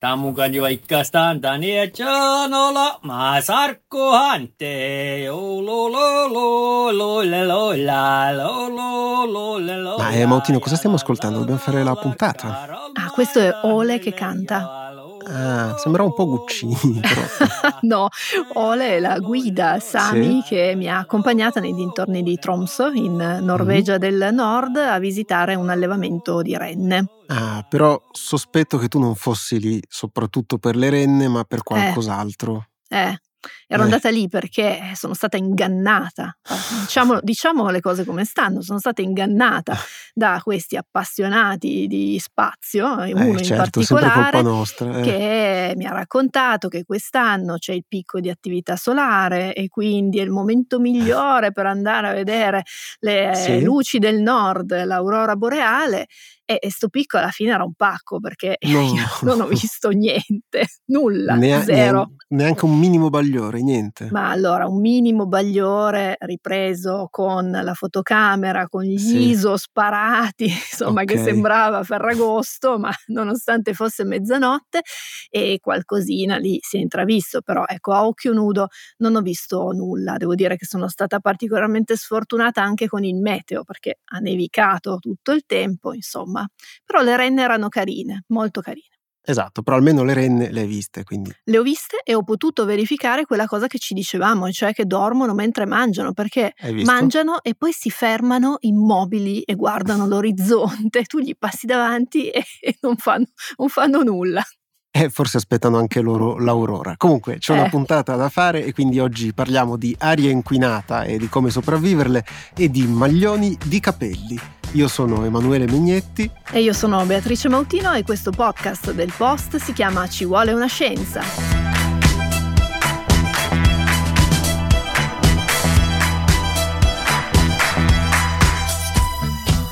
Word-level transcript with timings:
Tamukan 0.00 0.54
vaikka 0.60 1.02
stantani 1.02 1.90
gianola, 1.90 2.98
ma 3.02 3.40
sarco 3.42 4.14
hante, 4.14 5.26
oh 5.28 5.60
lo 5.60 5.88
lo 5.88 6.28
lo 6.28 6.90
lo 6.92 7.22
le 7.22 7.44
lo 7.44 7.72
la 7.74 8.30
lo 8.30 8.68
lo 8.68 9.26
lo 9.26 9.58
le 9.58 9.76
lo. 9.76 9.96
Ma 9.98 10.10
eh, 10.10 10.24
Mautino, 10.24 10.60
cosa 10.60 10.76
stiamo 10.76 10.94
ascoltando? 10.94 11.40
Dobbiamo 11.40 11.58
fare 11.58 11.82
la 11.82 11.96
puntata. 11.96 12.68
Ah, 12.92 13.10
questo 13.10 13.40
è 13.40 13.52
Ole 13.64 13.98
che 13.98 14.14
canta. 14.14 14.87
Ah, 15.30 15.76
sembra 15.76 16.02
un 16.02 16.14
po' 16.14 16.26
Guccini, 16.26 17.00
no, 17.82 18.08
Ole 18.54 18.96
è 18.96 18.98
la 18.98 19.18
guida 19.18 19.78
Sami 19.78 20.40
Sì. 20.42 20.48
che 20.48 20.74
mi 20.74 20.88
ha 20.88 20.98
accompagnata 20.98 21.60
nei 21.60 21.74
dintorni 21.74 22.22
di 22.22 22.36
Tromsø, 22.38 22.90
in 22.94 23.38
Norvegia 23.42 23.98
del 23.98 24.30
Nord, 24.32 24.76
a 24.76 24.98
visitare 24.98 25.54
un 25.54 25.68
allevamento 25.68 26.40
di 26.40 26.56
renne. 26.56 27.06
Ah, 27.26 27.64
però 27.68 28.00
sospetto 28.10 28.78
che 28.78 28.88
tu 28.88 28.98
non 28.98 29.14
fossi 29.14 29.60
lì 29.60 29.82
soprattutto 29.86 30.56
per 30.56 30.76
le 30.76 30.88
renne, 30.88 31.28
ma 31.28 31.44
per 31.44 31.62
qualcos'altro. 31.62 32.68
Eh, 32.88 33.20
ero 33.66 33.82
Eh. 33.82 33.84
andata 33.84 34.10
lì 34.10 34.28
perché 34.28 34.92
sono 34.94 35.14
stata 35.14 35.36
ingannata. 35.36 36.36
Diciamo, 36.82 37.18
diciamo 37.22 37.68
le 37.70 37.80
cose 37.80 38.04
come 38.04 38.24
stanno, 38.24 38.62
sono 38.62 38.78
stata 38.78 39.02
ingannata 39.02 39.76
da 40.12 40.40
questi 40.42 40.76
appassionati 40.76 41.86
di 41.86 42.18
spazio, 42.20 43.02
e 43.02 43.12
uno 43.12 43.24
Eh, 43.24 43.28
in 43.38 43.44
certo, 43.44 43.80
particolare. 43.80 44.42
nostra. 44.42 44.98
eh. 44.98 45.02
che 45.02 45.72
mi 45.76 45.86
ha 45.86 45.92
raccontato 45.92 46.68
che 46.68 46.84
quest'anno 46.84 47.56
c'è 47.58 47.72
il 47.72 47.84
picco 47.86 48.20
di 48.20 48.28
attività 48.30 48.76
solare 48.76 49.54
e 49.54 49.68
quindi 49.68 50.18
è 50.18 50.22
il 50.22 50.30
momento 50.30 50.78
migliore 50.80 51.52
per 51.52 51.66
andare 51.66 52.08
a 52.08 52.12
vedere 52.12 52.62
le 53.00 53.32
Sì. 53.34 53.62
luci 53.62 53.98
del 53.98 54.20
nord, 54.20 54.84
l'aurora 54.84 55.36
boreale. 55.36 56.06
E, 56.50 56.56
e 56.62 56.70
sto 56.70 56.88
picco 56.88 57.18
alla 57.18 57.28
fine 57.28 57.50
era 57.52 57.62
un 57.62 57.74
pacco 57.74 58.20
perché 58.20 58.56
No. 58.62 58.80
io 58.94 59.04
non 59.22 59.42
ho 59.42 59.46
visto 59.48 59.90
niente, 59.90 60.64
nulla, 60.86 61.34
Nea- 61.34 61.62
zero. 61.62 61.92
nean- 61.92 62.16
neanche 62.28 62.64
un 62.64 62.78
minimo 62.78 63.10
bagliore, 63.10 63.60
niente. 63.62 64.08
Ma 64.10 64.30
allora 64.30 64.66
un 64.66 64.80
minimo 64.80 65.26
bagliore 65.26 66.16
ripreso 66.20 67.08
con 67.10 67.50
la 67.50 67.74
fotocamera, 67.74 68.66
con 68.66 68.82
gli 68.82 68.96
Sì. 68.98 69.28
ISO 69.28 69.58
sparati, 69.58 70.44
insomma 70.72 71.04
che 71.04 71.18
Ok. 71.18 71.24
sembrava 71.24 71.82
Ferragosto, 71.84 72.78
ma 72.78 72.90
nonostante 73.08 73.74
fosse 73.74 74.04
mezzanotte 74.04 74.80
e 75.28 75.58
qualcosina 75.60 76.36
lì 76.36 76.58
si 76.62 76.78
è 76.78 76.80
intravisto, 76.80 77.42
però 77.42 77.64
ecco 77.66 77.92
a 77.92 78.06
occhio 78.06 78.32
nudo 78.32 78.68
non 78.98 79.16
ho 79.16 79.20
visto 79.20 79.70
nulla, 79.72 80.16
devo 80.16 80.34
dire 80.34 80.56
che 80.56 80.64
sono 80.64 80.88
stata 80.88 81.18
particolarmente 81.20 81.94
sfortunata 81.96 82.62
anche 82.62 82.88
con 82.88 83.04
il 83.04 83.16
meteo 83.16 83.64
perché 83.64 83.98
ha 84.12 84.18
nevicato 84.18 84.96
tutto 84.98 85.32
il 85.32 85.42
tempo, 85.46 85.92
insomma, 85.92 86.37
però 86.84 87.02
le 87.02 87.16
renne 87.16 87.42
erano 87.42 87.68
carine, 87.68 88.24
molto 88.28 88.60
carine. 88.60 88.86
Esatto, 89.28 89.60
però 89.62 89.76
almeno 89.76 90.04
le 90.04 90.14
renne 90.14 90.50
le 90.50 90.60
hai 90.60 90.66
viste, 90.66 91.04
quindi 91.04 91.30
Le 91.44 91.58
ho 91.58 91.62
viste 91.62 92.00
e 92.02 92.14
ho 92.14 92.22
potuto 92.22 92.64
verificare 92.64 93.26
quella 93.26 93.46
cosa 93.46 93.66
che 93.66 93.78
ci 93.78 93.92
dicevamo, 93.92 94.50
cioè 94.52 94.72
che 94.72 94.86
dormono 94.86 95.34
mentre 95.34 95.66
mangiano, 95.66 96.14
perché 96.14 96.54
mangiano 96.86 97.42
e 97.42 97.54
poi 97.54 97.72
si 97.72 97.90
fermano 97.90 98.56
immobili 98.60 99.42
e 99.42 99.54
guardano 99.54 100.06
l'orizzonte, 100.08 101.02
tu 101.04 101.18
gli 101.18 101.34
passi 101.38 101.66
davanti 101.66 102.30
e, 102.30 102.42
e 102.60 102.78
non, 102.80 102.96
fanno, 102.96 103.26
non 103.58 103.68
fanno 103.68 104.02
nulla. 104.02 104.42
E 104.90 105.10
forse 105.10 105.36
aspettano 105.36 105.76
anche 105.76 106.00
loro 106.00 106.38
l'aurora. 106.38 106.94
Comunque 106.96 107.36
c'è 107.36 107.52
una 107.52 107.66
Eh. 107.66 107.68
puntata 107.68 108.16
da 108.16 108.30
fare 108.30 108.64
e 108.64 108.72
quindi 108.72 108.98
oggi 108.98 109.34
parliamo 109.34 109.76
di 109.76 109.94
aria 109.98 110.30
inquinata 110.30 111.04
e 111.04 111.18
di 111.18 111.28
come 111.28 111.50
sopravviverle 111.50 112.24
e 112.56 112.70
di 112.70 112.86
maglioni 112.86 113.58
di 113.66 113.78
capelli. 113.78 114.38
Io 114.72 114.86
sono 114.86 115.24
Emanuele 115.24 115.66
Mignetti. 115.66 116.30
E 116.50 116.60
io 116.60 116.72
sono 116.72 117.04
Beatrice 117.04 117.48
Mautino 117.48 117.92
e 117.94 118.04
questo 118.04 118.30
podcast 118.30 118.92
del 118.92 119.12
Post 119.16 119.56
si 119.56 119.72
chiama 119.72 120.06
Ci 120.08 120.26
vuole 120.26 120.52
una 120.52 120.66
scienza. 120.66 121.77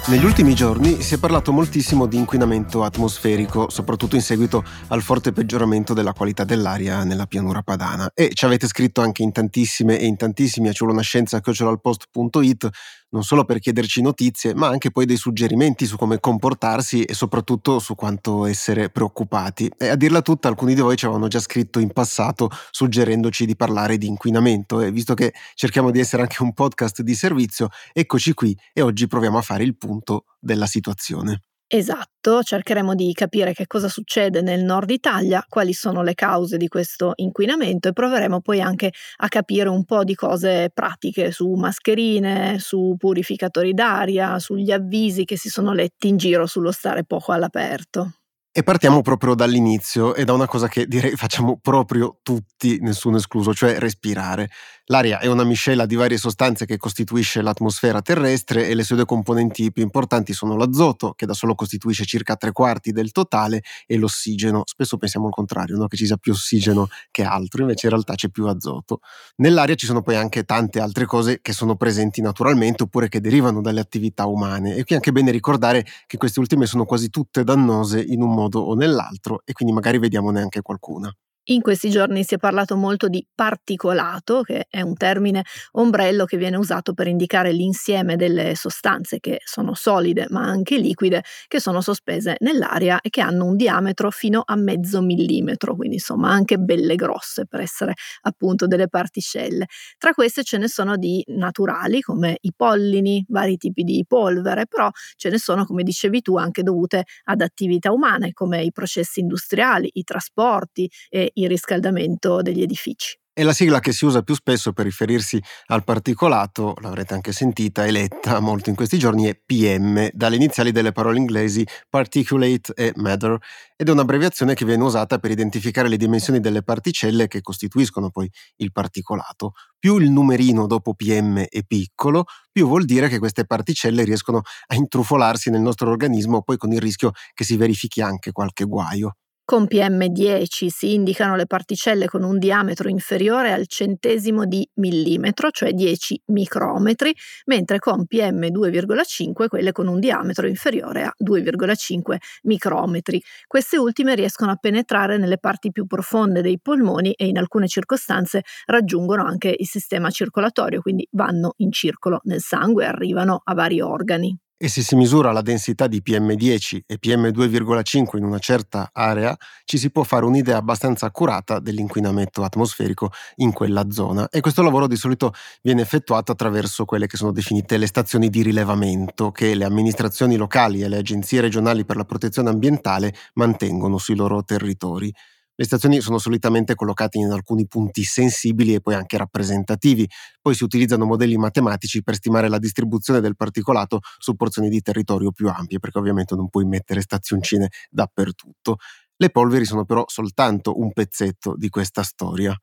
Negli 0.09 0.25
ultimi 0.25 0.55
giorni 0.55 1.03
si 1.03 1.15
è 1.15 1.19
parlato 1.19 1.51
moltissimo 1.51 2.07
di 2.07 2.17
inquinamento 2.17 2.85
atmosferico, 2.85 3.69
soprattutto 3.69 4.15
in 4.15 4.23
seguito 4.23 4.63
al 4.87 5.03
forte 5.03 5.33
peggioramento 5.33 5.95
della 5.95 6.13
qualità 6.13 6.45
dell'aria 6.45 7.03
nella 7.03 7.27
pianura 7.27 7.63
padana. 7.63 8.13
E 8.15 8.31
ci 8.33 8.45
avete 8.45 8.69
scritto 8.69 9.01
anche 9.01 9.25
in 9.25 9.33
tantissime 9.33 9.99
e 9.99 10.07
in 10.07 10.17
tantissimi 10.17 10.69
a 10.69 10.73
ciulonascienza.it 10.73 12.71
non 13.09 13.23
solo 13.23 13.45
per 13.45 13.59
chiederci 13.61 14.03
notizie, 14.03 14.55
ma 14.55 14.69
anche 14.69 14.91
poi 14.91 15.07
dei 15.07 15.17
suggerimenti 15.17 15.87
su 15.87 15.97
come 15.97 16.21
comportarsi 16.21 17.03
e 17.03 17.15
soprattutto 17.15 17.79
su 17.79 17.95
quanto 17.95 18.47
essere 18.47 18.91
preoccupati. 18.91 19.71
E 19.79 19.89
a 19.89 19.97
dirla 19.97 20.23
tutta, 20.23 20.49
alcuni 20.49 20.75
di 20.75 20.81
voi 20.81 20.97
ci 20.97 21.07
avevano 21.07 21.29
già 21.29 21.41
scritto 21.41 21.79
in 21.79 21.93
passato 21.93 22.51
suggerendoci 22.71 23.47
di 23.47 23.57
parlare 23.57 23.97
di 23.97 24.07
inquinamento 24.07 24.81
e 24.81 24.91
visto 24.91 25.15
che 25.15 25.33
cerchiamo 25.55 25.91
di 25.91 25.99
essere 25.99 26.23
anche 26.23 26.43
un 26.43 26.53
podcast 26.53 27.03
di 27.03 27.15
servizio, 27.15 27.69
eccoci 27.93 28.35
qui 28.35 28.57
e 28.73 28.83
oggi 28.83 29.07
proviamo 29.07 29.39
a 29.39 29.43
fare 29.43 29.65
il 29.65 29.77
punto 29.77 29.96
della 30.39 30.67
situazione. 30.67 31.41
Esatto, 31.69 32.45
cercheremo 32.45 32.95
di 32.95 33.13
capire 33.13 33.53
che 33.53 33.67
cosa 33.67 33.89
succede 33.89 34.41
nel 34.41 34.63
nord 34.63 34.89
Italia, 34.91 35.45
quali 35.49 35.73
sono 35.73 36.05
le 36.05 36.15
cause 36.15 36.59
di 36.59 36.69
questo 36.69 37.11
inquinamento 37.17 37.89
e 37.89 37.93
proveremo 37.93 38.41
poi 38.41 38.61
anche 38.61 38.93
a 39.17 39.27
capire 39.27 39.69
un 39.69 39.85
po' 39.85 40.05
di 40.05 40.15
cose 40.15 40.71
pratiche 40.73 41.33
su 41.33 41.55
mascherine, 41.55 42.61
su 42.61 42.95
purificatori 42.97 43.75
d'aria, 43.75 44.39
sugli 44.39 44.71
avvisi 44.71 45.25
che 45.25 45.37
si 45.37 45.49
sono 45.49 45.73
letti 45.73 46.07
in 46.07 46.19
giro 46.19 46.47
sullo 46.47 46.71
stare 46.71 47.05
poco 47.05 47.33
all'aperto. 47.33 48.13
E 48.53 48.63
partiamo 48.63 49.03
proprio 49.03 49.35
dall'inizio 49.35 50.15
e 50.15 50.25
da 50.25 50.33
una 50.33 50.47
cosa 50.47 50.69
che 50.69 50.87
direi 50.87 51.17
facciamo 51.19 51.59
proprio 51.61 52.21
tutti, 52.23 52.79
nessuno 52.81 53.17
escluso, 53.17 53.53
cioè 53.53 53.79
respirare. 53.79 54.49
L'aria 54.89 55.19
è 55.19 55.27
una 55.27 55.43
miscela 55.43 55.85
di 55.85 55.97
varie 55.97 56.17
sostanze 56.17 56.65
che 56.65 56.77
costituisce 56.77 57.43
l'atmosfera 57.43 58.03
terrestre 58.03 58.69
e 58.69 58.75
le 58.77 58.85
sue 58.85 58.95
due 58.95 59.05
componenti 59.05 59.73
più 59.73 59.83
importanti 59.83 60.33
sono 60.33 60.55
l'azoto, 60.57 61.13
che 61.15 61.27
da 61.27 61.35
solo 61.35 61.57
costituisce 61.57 62.05
circa 62.05 62.37
tre 62.37 62.53
quarti 62.53 62.93
del 62.93 63.11
totale, 63.11 63.63
e 63.85 63.97
l'ossigeno. 63.97 64.63
Spesso 64.65 64.97
pensiamo 64.97 65.27
al 65.27 65.33
contrario, 65.33 65.77
no? 65.77 65.89
che 65.89 65.97
ci 65.97 66.07
sia 66.07 66.17
più 66.17 66.31
ossigeno 66.31 66.87
che 67.11 67.25
altro, 67.25 67.63
invece 67.63 67.87
in 67.87 67.93
realtà 67.95 68.15
c'è 68.15 68.29
più 68.29 68.47
azoto. 68.47 69.01
Nell'aria 69.39 69.75
ci 69.75 69.87
sono 69.87 70.03
poi 70.03 70.15
anche 70.15 70.45
tante 70.45 70.79
altre 70.79 71.05
cose 71.05 71.41
che 71.43 71.53
sono 71.53 71.75
presenti 71.75 72.21
naturalmente 72.21 72.85
oppure 72.85 73.09
che 73.09 73.21
derivano 73.21 73.61
dalle 73.61 73.81
attività 73.81 74.27
umane. 74.27 74.77
E 74.77 74.85
qui 74.85 74.95
è 74.95 74.95
anche 74.95 75.11
bene 75.11 75.33
ricordare 75.33 75.85
che 76.07 76.17
queste 76.17 76.39
ultime 76.39 76.67
sono 76.67 76.85
quasi 76.85 77.11
tutte 77.11 77.43
dannose 77.43 78.01
in 78.01 78.23
un 78.23 78.33
modo 78.33 78.61
o 78.61 78.75
nell'altro 78.77 79.43
e 79.45 79.53
quindi 79.53 79.75
magari 79.75 79.99
vediamone 79.99 80.41
anche 80.41 80.63
qualcuna. 80.63 81.13
In 81.49 81.61
questi 81.61 81.91
giorni 81.91 82.25
si 82.25 82.35
è 82.35 82.39
parlato 82.39 82.75
molto 82.75 83.07
di 83.07 83.25
particolato, 83.33 84.43
che 84.43 84.67
è 84.69 84.81
un 84.81 84.97
termine 84.97 85.45
ombrello 85.73 86.25
che 86.25 86.37
viene 86.37 86.57
usato 86.57 86.93
per 86.93 87.07
indicare 87.07 87.53
l'insieme 87.53 88.17
delle 88.17 88.57
sostanze 88.57 89.21
che 89.21 89.39
sono 89.45 89.75
solide 89.75 90.27
ma 90.31 90.43
anche 90.43 90.77
liquide, 90.77 91.23
che 91.47 91.61
sono 91.61 91.81
sospese 91.81 92.35
nell'aria 92.41 93.01
e 93.01 93.11
che 93.11 93.21
hanno 93.21 93.45
un 93.45 93.55
diametro 93.57 94.11
fino 94.11 94.43
a 94.45 94.57
mezzo 94.57 95.01
millimetro, 95.03 95.77
quindi 95.77 95.97
insomma 95.97 96.31
anche 96.31 96.57
belle 96.59 96.97
grosse 96.97 97.47
per 97.47 97.61
essere 97.61 97.95
appunto 98.23 98.67
delle 98.67 98.89
particelle. 98.89 99.67
Tra 99.99 100.15
queste 100.15 100.43
ce 100.43 100.59
ne 100.59 100.67
sono 100.67 100.97
di 100.97 101.23
naturali 101.29 102.01
come 102.01 102.39
i 102.41 102.53
pollini, 102.57 103.25
vari 103.29 103.57
tipi 103.57 103.85
di 103.85 104.05
polvere, 104.05 104.67
però 104.67 104.91
ce 105.15 105.29
ne 105.31 105.39
sono, 105.39 105.65
come 105.65 105.85
dicevi 105.85 106.23
tu, 106.23 106.37
anche 106.37 106.65
dovute 106.65 107.05
ad 107.25 107.41
attività 107.41 107.93
umane 107.93 108.33
come 108.33 108.63
i 108.65 108.73
processi 108.73 109.21
industriali, 109.21 109.89
i 109.93 110.03
trasporti 110.03 110.91
e 111.09 111.31
il 111.39 111.49
riscaldamento 111.49 112.43
degli 112.43 112.63
edifici. 112.63 113.19
E 113.39 113.43
la 113.43 113.53
sigla 113.53 113.81
che 113.81 113.93
si 113.93 114.07
usa 114.07 114.23
più 114.23 114.35
spesso 114.35 114.73
per 114.73 114.87
riferirsi 114.87 115.39
al 115.67 115.85
particolato, 115.85 116.75
l'avrete 116.81 117.13
anche 117.13 117.33
sentita 117.33 117.85
e 117.85 117.91
letta 117.91 118.41
molto 118.41 118.71
in 118.71 118.77
questi 118.77 118.99
giorni, 118.99 119.27
è 119.27 119.39
PM, 119.45 120.09
dalle 120.15 120.37
iniziali 120.37 120.73
delle 120.73 120.93
parole 120.93 121.19
inglesi 121.19 121.63
particulate 121.91 122.73
e 122.75 122.93
matter, 122.97 123.37
ed 123.77 123.89
è 123.91 123.93
un'abbreviazione 123.93 124.55
che 124.55 124.65
viene 124.65 124.85
usata 124.85 125.19
per 125.19 125.31
identificare 125.31 125.89
le 125.89 125.99
dimensioni 125.99 126.41
delle 126.41 126.63
particelle 126.63 127.29
che 127.29 127.43
costituiscono 127.43 128.09
poi 128.09 128.27
il 128.57 128.73
particolato. 128.73 129.53
Più 129.79 129.99
il 129.99 130.11
numerino 130.11 130.67
dopo 130.67 130.95
PM 130.95 131.41
è 131.41 131.63
piccolo, 131.67 132.25
più 132.51 132.67
vuol 132.67 132.87
dire 132.87 133.09
che 133.09 133.19
queste 133.19 133.45
particelle 133.45 134.05
riescono 134.05 134.41
a 134.69 134.75
intrufolarsi 134.77 135.51
nel 135.51 135.61
nostro 135.61 135.91
organismo, 135.91 136.41
poi 136.41 136.57
con 136.57 136.73
il 136.73 136.81
rischio 136.81 137.11
che 137.35 137.45
si 137.45 137.59
verifichi 137.59 138.01
anche 138.01 138.33
qualche 138.33 138.65
guaio. 138.65 139.17
Con 139.49 139.69
PM10 139.71 140.67
si 140.67 140.95
indicano 140.95 141.37
le 141.37 141.47
particelle 141.47 142.09
con 142.09 142.25
un 142.25 142.37
diametro 142.37 142.89
inferiore 142.89 143.53
al 143.53 143.69
centesimo 143.69 144.45
di 144.45 144.69
millimetro, 144.75 145.53
cioè 145.53 145.73
10 145.73 146.21
micrometri, 146.33 147.15
mentre 147.45 147.79
con 147.79 148.07
PM2,5 148.13 149.47
quelle 149.47 149.71
con 149.71 149.87
un 149.87 150.01
diametro 150.01 150.49
inferiore 150.49 151.05
a 151.05 151.15
2,5 151.17 152.17
micrometri. 152.43 153.23
Queste 153.47 153.79
ultime 153.79 154.17
riescono 154.17 154.51
a 154.51 154.57
penetrare 154.57 155.17
nelle 155.17 155.39
parti 155.39 155.71
più 155.71 155.87
profonde 155.87 156.43
dei 156.43 156.59
polmoni 156.61 157.13
e 157.13 157.27
in 157.27 157.39
alcune 157.39 157.69
circostanze 157.69 158.43
raggiungono 158.65 159.25
anche 159.25 159.55
il 159.57 159.67
sistema 159.69 160.11
circolatorio, 160.11 160.81
quindi 160.81 161.07
vanno 161.13 161.53
in 161.59 161.71
circolo 161.71 162.19
nel 162.25 162.41
sangue 162.41 162.83
e 162.83 162.89
arrivano 162.89 163.43
a 163.45 163.55
vari 163.55 163.81
organi. 163.81 164.37
E 164.59 164.69
se 164.69 164.83
si 164.83 164.97
misura 164.97 165.33
la 165.33 165.43
densità 165.43 165.87
di 165.87 166.01
PM10 166.05 166.81
e 166.87 166.99
PM2,5 166.99 168.17
in 168.17 168.25
una 168.25 168.39
certa 168.39 168.91
area, 168.93 169.37
ci 169.65 169.77
si 169.79 169.91
può 169.91 170.03
fare 170.03 170.25
un'idea 170.25 170.57
abbastanza 170.57 171.07
accurata 171.07 171.59
dell'inquinamento 171.61 172.43
atmosferico 172.43 173.11
in 173.37 173.53
quella 173.53 173.91
zona 173.91 174.29
e 174.31 174.41
questo 174.41 174.63
lavoro 174.63 174.87
di 174.87 174.97
solito 174.97 175.33
viene 175.63 175.83
effettuato 175.83 176.33
attraverso 176.33 176.85
quelle 176.85 177.07
che 177.07 177.17
sono 177.17 177.33
definite 177.33 177.77
le 177.77 177.87
stazioni 177.87 178.31
di 178.31 178.43
rilevamento 178.43 179.31
che 179.31 179.55
le 179.55 179.65
amministrazioni 179.65 180.37
locali 180.37 180.83
e 180.83 180.89
le 180.89 180.99
agenzie 180.99 181.41
regionali 181.41 181.85
per 181.85 181.97
la 181.97 182.05
protezione 182.05 182.49
ambientale 182.51 183.15
mantengono 183.35 183.99
sui 183.99 184.17
loro 184.17 184.43
territori. 184.43 185.13
Le 185.59 185.65
stazioni 185.65 186.03
sono 186.03 186.19
solitamente 186.19 186.75
collocate 186.75 187.17
in 187.17 187.31
alcuni 187.31 187.67
punti 187.67 188.03
sensibili 188.03 188.75
e 188.75 188.81
poi 188.81 188.95
anche 188.95 189.17
rappresentativi. 189.17 190.07
Poi 190.43 190.55
si 190.55 190.65
utilizzano 190.65 191.07
modelli 191.07 191.39
matematici 191.39 192.03
per 192.03 192.17
stimare 192.17 192.51
la 192.51 192.59
distribuzione 192.59 193.21
del 193.21 193.37
particolato 193.37 194.01
su 194.19 194.35
porzioni 194.37 194.69
di 194.69 194.83
territorio 194.83 195.33
più 195.33 195.49
ampie, 195.49 195.79
perché 195.79 195.99
ovviamente 195.99 196.35
non 196.35 196.51
puoi 196.51 196.67
mettere 196.67 197.01
stazioncine 197.01 197.71
dappertutto. 197.89 198.77
Le 199.17 199.31
polveri 199.31 199.65
sono 199.65 199.87
però 199.87 200.05
soltanto 200.07 200.79
un 200.79 200.93
pezzetto 200.93 201.55
di 201.57 201.71
questa 201.71 202.03
storia. 202.03 202.55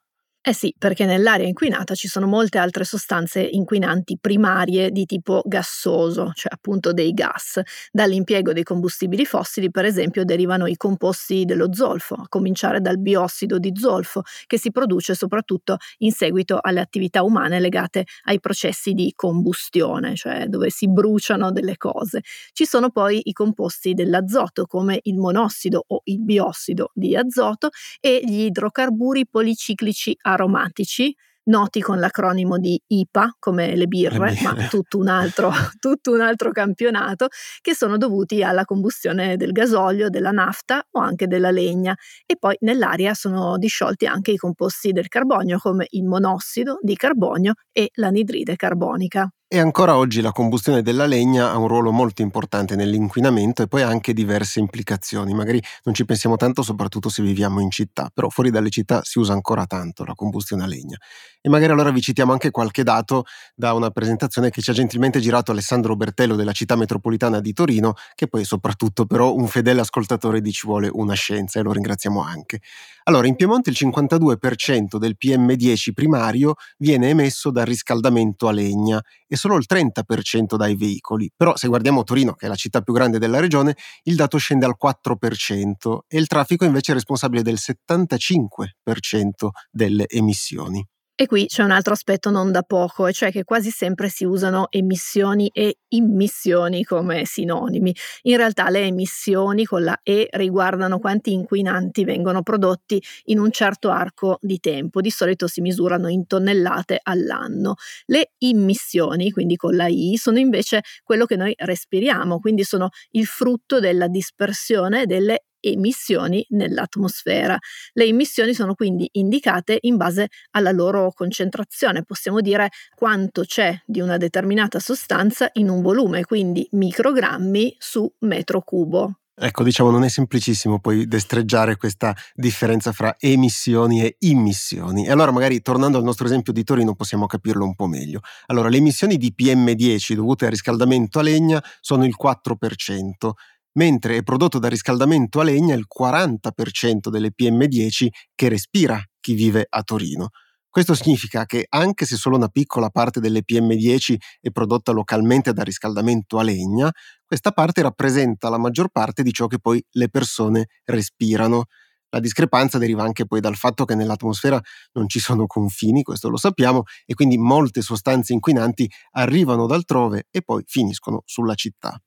Eh 0.46 0.52
sì, 0.52 0.76
perché 0.78 1.06
nell'aria 1.06 1.48
inquinata 1.48 1.96
ci 1.96 2.10
sono 2.10 2.28
molte 2.28 2.58
altre 2.58 2.84
sostanze 2.84 3.40
inquinanti 3.40 4.18
primarie 4.20 4.92
di 4.92 5.06
tipo 5.06 5.42
gassoso, 5.46 6.32
cioè 6.34 6.52
appunto 6.54 6.92
dei 6.92 7.14
gas. 7.14 7.62
Dall'impiego 7.94 8.52
dei 8.52 8.64
combustibili 8.64 9.24
fossili, 9.24 9.72
per 9.72 9.86
esempio, 9.86 10.26
derivano 10.26 10.68
i 10.68 10.76
composti 10.76 11.46
dello 11.46 11.74
zolfo, 11.74 12.16
a 12.16 12.26
cominciare 12.28 12.82
dal 12.82 13.00
biossido 13.00 13.58
di 13.58 13.72
zolfo, 13.74 14.24
che 14.46 14.60
si 14.60 14.70
produce 14.72 15.16
soprattutto 15.16 15.78
in 16.00 16.12
seguito 16.12 16.58
alle 16.62 16.82
attività 16.82 17.24
umane 17.24 17.62
legate 17.62 18.04
ai 18.26 18.42
processi 18.42 18.92
di 18.92 19.14
combustione, 19.16 20.14
cioè 20.16 20.48
dove 20.48 20.70
si 20.70 20.90
bruciano 20.90 21.54
delle 21.54 21.78
cose. 21.78 22.20
Ci 22.52 22.66
sono 22.66 22.90
poi 22.90 23.22
i 23.30 23.32
composti 23.32 23.94
dell'azoto, 23.94 24.66
come 24.66 25.00
il 25.04 25.16
monossido 25.16 25.86
o 25.88 26.02
il 26.04 26.20
biossido 26.22 26.90
di 26.94 27.16
azoto, 27.16 27.70
e 28.02 28.20
gli 28.26 28.42
idrocarburi 28.42 29.26
policiclici 29.26 30.14
aromatici, 30.34 31.16
noti 31.46 31.82
con 31.82 32.00
l'acronimo 32.00 32.58
di 32.58 32.80
IPA, 32.88 33.36
come 33.40 33.76
le 33.76 33.88
birre, 33.88 34.34
ma 34.42 34.68
tutto 34.70 34.98
un, 34.98 35.08
altro, 35.08 35.52
tutto 35.80 36.12
un 36.12 36.22
altro 36.22 36.52
campionato, 36.52 37.28
che 37.62 37.76
sono 37.76 37.98
dovuti 37.98 38.44
alla 38.44 38.66
combustione 38.66 39.36
del 39.36 39.52
gasolio, 39.52 40.10
della 40.10 40.32
nafta 40.32 40.86
o 40.92 41.00
anche 41.00 41.28
della 41.28 41.52
legna. 41.52 41.96
E 42.26 42.38
poi 42.38 42.56
nell'aria 42.62 43.14
sono 43.14 43.58
disciolti 43.58 44.06
anche 44.06 44.32
i 44.32 44.38
composti 44.38 44.92
del 44.92 45.08
carbonio, 45.08 45.58
come 45.58 45.88
il 45.92 46.04
monossido 46.04 46.78
di 46.82 46.96
carbonio 46.96 47.54
e 47.72 47.90
l'anidride 47.96 48.56
carbonica. 48.56 49.30
E 49.54 49.60
ancora 49.60 49.98
oggi 49.98 50.22
la 50.22 50.32
combustione 50.32 50.82
della 50.82 51.06
legna 51.06 51.52
ha 51.52 51.58
un 51.60 51.68
ruolo 51.68 51.92
molto 51.92 52.24
importante 52.24 52.76
nell'inquinamento 52.76 53.62
e 53.62 53.68
poi 53.68 53.84
ha 53.84 53.88
anche 53.88 54.12
diverse 54.12 54.60
implicazioni. 54.60 55.32
Magari 55.36 55.62
non 55.84 55.94
ci 55.94 56.06
pensiamo 56.06 56.38
tanto, 56.38 56.64
soprattutto 56.64 57.08
se 57.08 57.22
viviamo 57.22 57.60
in 57.60 57.70
città, 57.70 58.10
però 58.12 58.30
fuori 58.30 58.50
dalle 58.50 58.72
città 58.72 59.02
si 59.04 59.20
usa 59.20 59.34
ancora 59.34 59.68
tanto 59.68 60.06
la 60.06 60.16
combustione 60.16 60.64
a 60.64 60.66
legna. 60.66 60.98
E 61.40 61.50
magari 61.50 61.72
allora 61.72 61.92
vi 61.92 62.02
citiamo 62.02 62.32
anche 62.32 62.50
qualche 62.50 62.82
dato 62.82 63.26
da 63.54 63.74
una 63.74 63.92
presentazione 63.92 64.50
che 64.50 64.60
ci 64.64 64.72
ha 64.72 64.74
gentilmente 64.74 65.20
girato 65.20 65.52
Alessandro 65.52 65.96
Bertello 65.96 66.36
della 66.36 66.54
città 66.54 66.76
metropolitana 66.76 67.40
di 67.40 67.54
Torino, 67.54 67.94
che 68.16 68.28
poi 68.28 68.42
è 68.42 68.46
soprattutto 68.46 69.06
però 69.06 69.36
un 69.36 69.46
fedele 69.46 69.82
ascoltatore 69.82 70.42
di 70.42 70.52
Ci 70.52 70.66
vuole 70.66 70.90
una 70.92 71.14
scienza 71.14 71.60
e 71.60 71.62
lo 71.62 71.74
ringraziamo 71.74 72.24
anche. 72.24 72.60
Allora, 73.04 73.28
in 73.28 73.36
Piemonte 73.36 73.70
il 73.70 73.76
52% 73.78 74.98
del 74.98 75.18
PM10 75.22 75.92
primario 75.94 76.56
viene 76.78 77.10
emesso 77.10 77.52
dal 77.52 77.66
riscaldamento 77.66 78.48
a 78.48 78.52
legna 78.54 79.04
e 79.28 79.36
solo 79.44 79.58
il 79.58 79.66
30% 79.68 80.56
dai 80.56 80.78
veicoli. 80.78 81.30
Però 81.36 81.58
se 81.58 81.68
guardiamo 81.68 82.04
Torino, 82.04 82.32
che 82.34 82.46
è 82.46 82.50
la 82.50 82.56
città 82.56 82.80
più 82.80 82.94
grande 82.94 83.20
della 83.20 83.42
regione, 83.42 83.76
il 84.04 84.16
dato 84.16 84.38
scende 84.38 84.66
al 84.66 84.78
4% 84.82 86.00
e 86.08 86.18
il 86.18 86.28
traffico 86.28 86.64
invece 86.64 86.92
è 86.92 86.96
responsabile 86.96 87.42
del 87.42 87.58
75% 87.60 89.50
delle 89.70 90.08
emissioni. 90.08 90.86
E 91.20 91.28
qui 91.28 91.46
c'è 91.46 91.62
un 91.62 91.70
altro 91.70 91.94
aspetto 91.94 92.32
non 92.32 92.52
da 92.52 92.64
poco, 92.64 93.06
e 93.06 93.14
cioè 93.14 93.32
che 93.32 93.44
quasi 93.44 93.70
sempre 93.70 94.10
si 94.10 94.26
usano 94.26 94.66
emissioni 94.72 95.48
e 95.54 95.78
immissioni 95.90 96.84
come 96.84 97.24
sinonimi. 97.26 97.96
In 98.24 98.38
realtà 98.38 98.70
le 98.72 98.82
emissioni 98.86 99.64
con 99.64 99.84
la 99.84 99.96
E 100.02 100.28
riguardano 100.32 100.98
quanti 100.98 101.32
inquinanti 101.32 102.04
vengono 102.04 102.42
prodotti 102.42 103.00
in 103.26 103.38
un 103.38 103.52
certo 103.52 103.92
arco 103.92 104.40
di 104.42 104.60
tempo, 104.60 105.02
di 105.02 105.12
solito 105.12 105.46
si 105.46 105.62
misurano 105.62 106.08
in 106.08 106.26
tonnellate 106.26 107.00
all'anno. 107.04 107.76
Le 108.06 108.32
immissioni, 108.40 109.30
quindi 109.30 109.56
con 109.56 109.76
la 109.76 109.86
I, 109.86 110.18
sono 110.18 110.40
invece 110.40 110.82
quello 111.04 111.26
che 111.26 111.36
noi 111.36 111.54
respiriamo, 111.56 112.40
quindi 112.40 112.64
sono 112.64 112.90
il 113.12 113.28
frutto 113.28 113.80
della 113.80 114.08
dispersione 114.08 115.06
delle 115.06 115.44
emissioni 115.64 116.46
nell'atmosfera. 116.50 117.58
Le 117.94 118.06
emissioni 118.06 118.54
sono 118.54 118.76
quindi 118.76 119.08
indicate 119.14 119.78
in 119.82 119.98
base 119.98 120.28
alla 120.52 120.72
loro 120.72 121.12
concentrazione, 121.14 122.04
possiamo 122.04 122.42
dire 122.42 122.70
quanto 122.96 123.44
c'è 123.44 123.82
di 123.86 124.02
una 124.02 124.18
determinata 124.18 124.80
sostanza 124.80 125.50
in 125.54 125.70
un 125.70 125.82
volume, 125.82 126.26
quindi 126.26 126.68
microgrammi 126.72 127.76
su 127.80 128.12
metro 128.20 128.62
cubo. 128.62 129.18
Ecco, 129.36 129.64
diciamo, 129.64 129.90
non 129.90 130.04
è 130.04 130.10
semplicissimo 130.10 130.80
poi 130.80 131.08
destreggiare 131.08 131.76
questa 131.76 132.16
differenza 132.36 132.92
fra 132.92 133.16
emissioni 133.20 134.04
e 134.04 134.18
immissioni. 134.20 135.08
E 135.08 135.12
allora 135.12 135.32
magari 135.32 135.60
tornando 135.64 135.98
al 135.98 136.04
nostro 136.04 136.28
esempio 136.28 136.54
di 136.54 136.64
Torino 136.64 136.94
possiamo 136.94 137.26
capirlo 137.26 137.66
un 137.66 137.74
po' 137.74 137.88
meglio. 137.88 138.20
Allora, 138.46 138.70
le 138.70 138.78
emissioni 138.78 139.18
di 139.18 139.34
PM10 139.36 140.14
dovute 140.14 140.46
al 140.46 140.52
riscaldamento 140.52 141.18
a 141.18 141.24
legna 141.24 141.64
sono 141.82 142.06
il 142.06 142.14
4%, 142.16 143.32
mentre 143.74 144.18
è 144.18 144.24
prodotto 144.24 144.60
da 144.60 144.68
riscaldamento 144.70 145.40
a 145.40 145.44
legna 145.44 145.76
il 145.76 145.86
40% 145.88 147.10
delle 147.10 147.32
PM10 147.34 148.10
che 148.36 148.50
respira 148.50 149.02
chi 149.20 149.34
vive 149.34 149.66
a 149.70 149.82
Torino. 149.84 150.30
Questo 150.70 150.96
significa 150.96 151.46
che 151.46 151.66
anche 151.70 152.06
se 152.06 152.16
solo 152.16 152.36
una 152.36 152.48
piccola 152.48 152.90
parte 152.90 153.20
delle 153.20 153.44
PM10 153.44 154.18
è 154.42 154.50
prodotta 154.50 154.92
localmente 154.92 155.54
da 155.54 155.62
riscaldamento 155.64 156.40
a 156.40 156.44
legna, 156.44 156.92
questa 157.26 157.52
parte 157.52 157.82
rappresenta 157.84 158.50
la 158.50 158.58
maggior 158.58 158.90
parte 158.90 159.22
di 159.22 159.32
ciò 159.32 159.46
che 159.48 159.60
poi 159.60 159.84
le 159.92 160.10
persone 160.10 160.68
respirano. 160.86 161.66
La 162.10 162.20
discrepanza 162.20 162.78
deriva 162.80 163.04
anche 163.04 163.26
poi 163.26 163.40
dal 163.40 163.56
fatto 163.56 163.86
che 163.86 163.96
nell'atmosfera 163.96 164.60
non 164.94 165.08
ci 165.08 165.20
sono 165.20 165.46
confini, 165.48 166.04
questo 166.04 166.30
lo 166.30 166.38
sappiamo, 166.38 166.84
e 167.06 167.14
quindi 167.16 167.38
molte 167.38 167.82
sostanze 167.82 168.34
inquinanti 168.34 168.90
arrivano 169.12 169.66
da 169.68 169.76
altrove 169.76 170.28
e 170.32 170.42
poi 170.42 170.64
finiscono 170.66 171.22
sulla 171.26 171.56
città. 171.56 172.00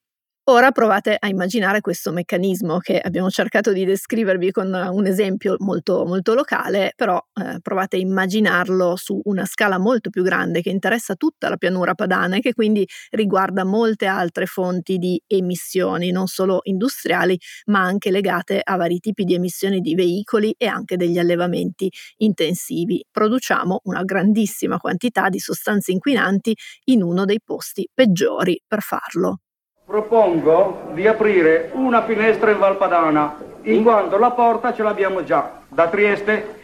Ora 0.49 0.71
provate 0.71 1.17
a 1.19 1.27
immaginare 1.27 1.81
questo 1.81 2.13
meccanismo 2.13 2.79
che 2.79 3.01
abbiamo 3.01 3.29
cercato 3.31 3.73
di 3.73 3.85
descrivervi 3.85 4.53
con 4.53 4.73
un 4.73 5.05
esempio 5.07 5.57
molto, 5.59 6.05
molto 6.07 6.35
locale, 6.35 6.93
però 6.95 7.21
eh, 7.35 7.59
provate 7.61 7.97
a 7.97 7.99
immaginarlo 7.99 8.95
su 8.95 9.21
una 9.25 9.45
scala 9.45 9.77
molto 9.79 10.09
più 10.09 10.23
grande 10.23 10.63
che 10.63 10.71
interessa 10.71 11.17
tutta 11.17 11.49
la 11.49 11.57
pianura 11.57 11.95
padana 11.95 12.37
e 12.37 12.41
che 12.41 12.53
quindi 12.55 12.87
riguarda 13.11 13.65
molte 13.65 14.07
altre 14.07 14.47
fonti 14.47 14.99
di 14.99 15.21
emissioni, 15.27 16.13
non 16.13 16.29
solo 16.29 16.61
industriali, 16.63 17.37
ma 17.67 17.81
anche 17.81 18.13
legate 18.13 18.61
a 18.63 18.77
vari 18.77 19.01
tipi 19.01 19.25
di 19.25 19.35
emissioni 19.35 19.81
di 19.81 19.97
veicoli 19.97 20.55
e 20.57 20.67
anche 20.67 20.97
degli 20.97 21.19
allevamenti 21.19 21.91
intensivi. 22.19 23.05
Produciamo 23.11 23.81
una 23.85 24.05
grandissima 24.05 24.77
quantità 24.79 25.29
di 25.29 25.41
sostanze 25.41 25.91
inquinanti 25.91 26.55
in 26.85 27.03
uno 27.03 27.25
dei 27.25 27.41
posti 27.45 27.89
peggiori 27.93 28.63
per 28.65 28.81
farlo. 28.83 29.41
Propongo 29.87 30.89
di 30.95 31.07
aprire 31.07 31.71
una 31.75 32.03
finestra 32.03 32.51
in 32.51 32.59
Valpadana, 32.59 33.37
in 33.63 33.85
quanto 33.85 34.19
la 34.19 34.33
porta 34.33 34.75
ce 34.75 34.83
l'abbiamo 34.83 35.23
già 35.23 35.61
da 35.69 35.87
Trieste 35.87 36.55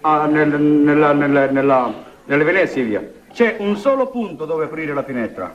a, 0.00 0.24
nel, 0.24 0.48
nella, 0.58 1.12
nella, 1.12 1.50
nella, 1.50 1.92
nelle 2.24 2.42
Venezie 2.42 2.82
via. 2.82 3.06
C'è 3.34 3.56
un 3.58 3.76
solo 3.76 4.06
punto 4.06 4.46
dove 4.46 4.64
aprire 4.64 4.94
la 4.94 5.02
finestra, 5.02 5.54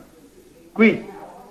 qui, 0.72 1.04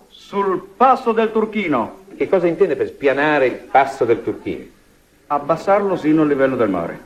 sul 0.07 0.65
passo 0.77 1.11
del 1.11 1.33
Turchino. 1.33 2.03
Che 2.17 2.29
cosa 2.29 2.47
intende 2.47 2.77
per 2.77 2.87
spianare 2.87 3.47
il 3.47 3.55
passo 3.69 4.05
del 4.05 4.23
Turchino? 4.23 4.67
Abbassarlo 5.27 5.97
sino 5.97 6.23
al 6.23 6.29
livello 6.29 6.55
del 6.55 6.69
mare, 6.69 7.01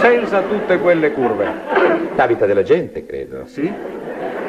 senza 0.00 0.42
tutte 0.42 0.76
quelle 0.80 1.12
curve. 1.12 1.46
Abita 2.16 2.46
della 2.46 2.64
gente, 2.64 3.06
credo. 3.06 3.46
Sì, 3.46 3.72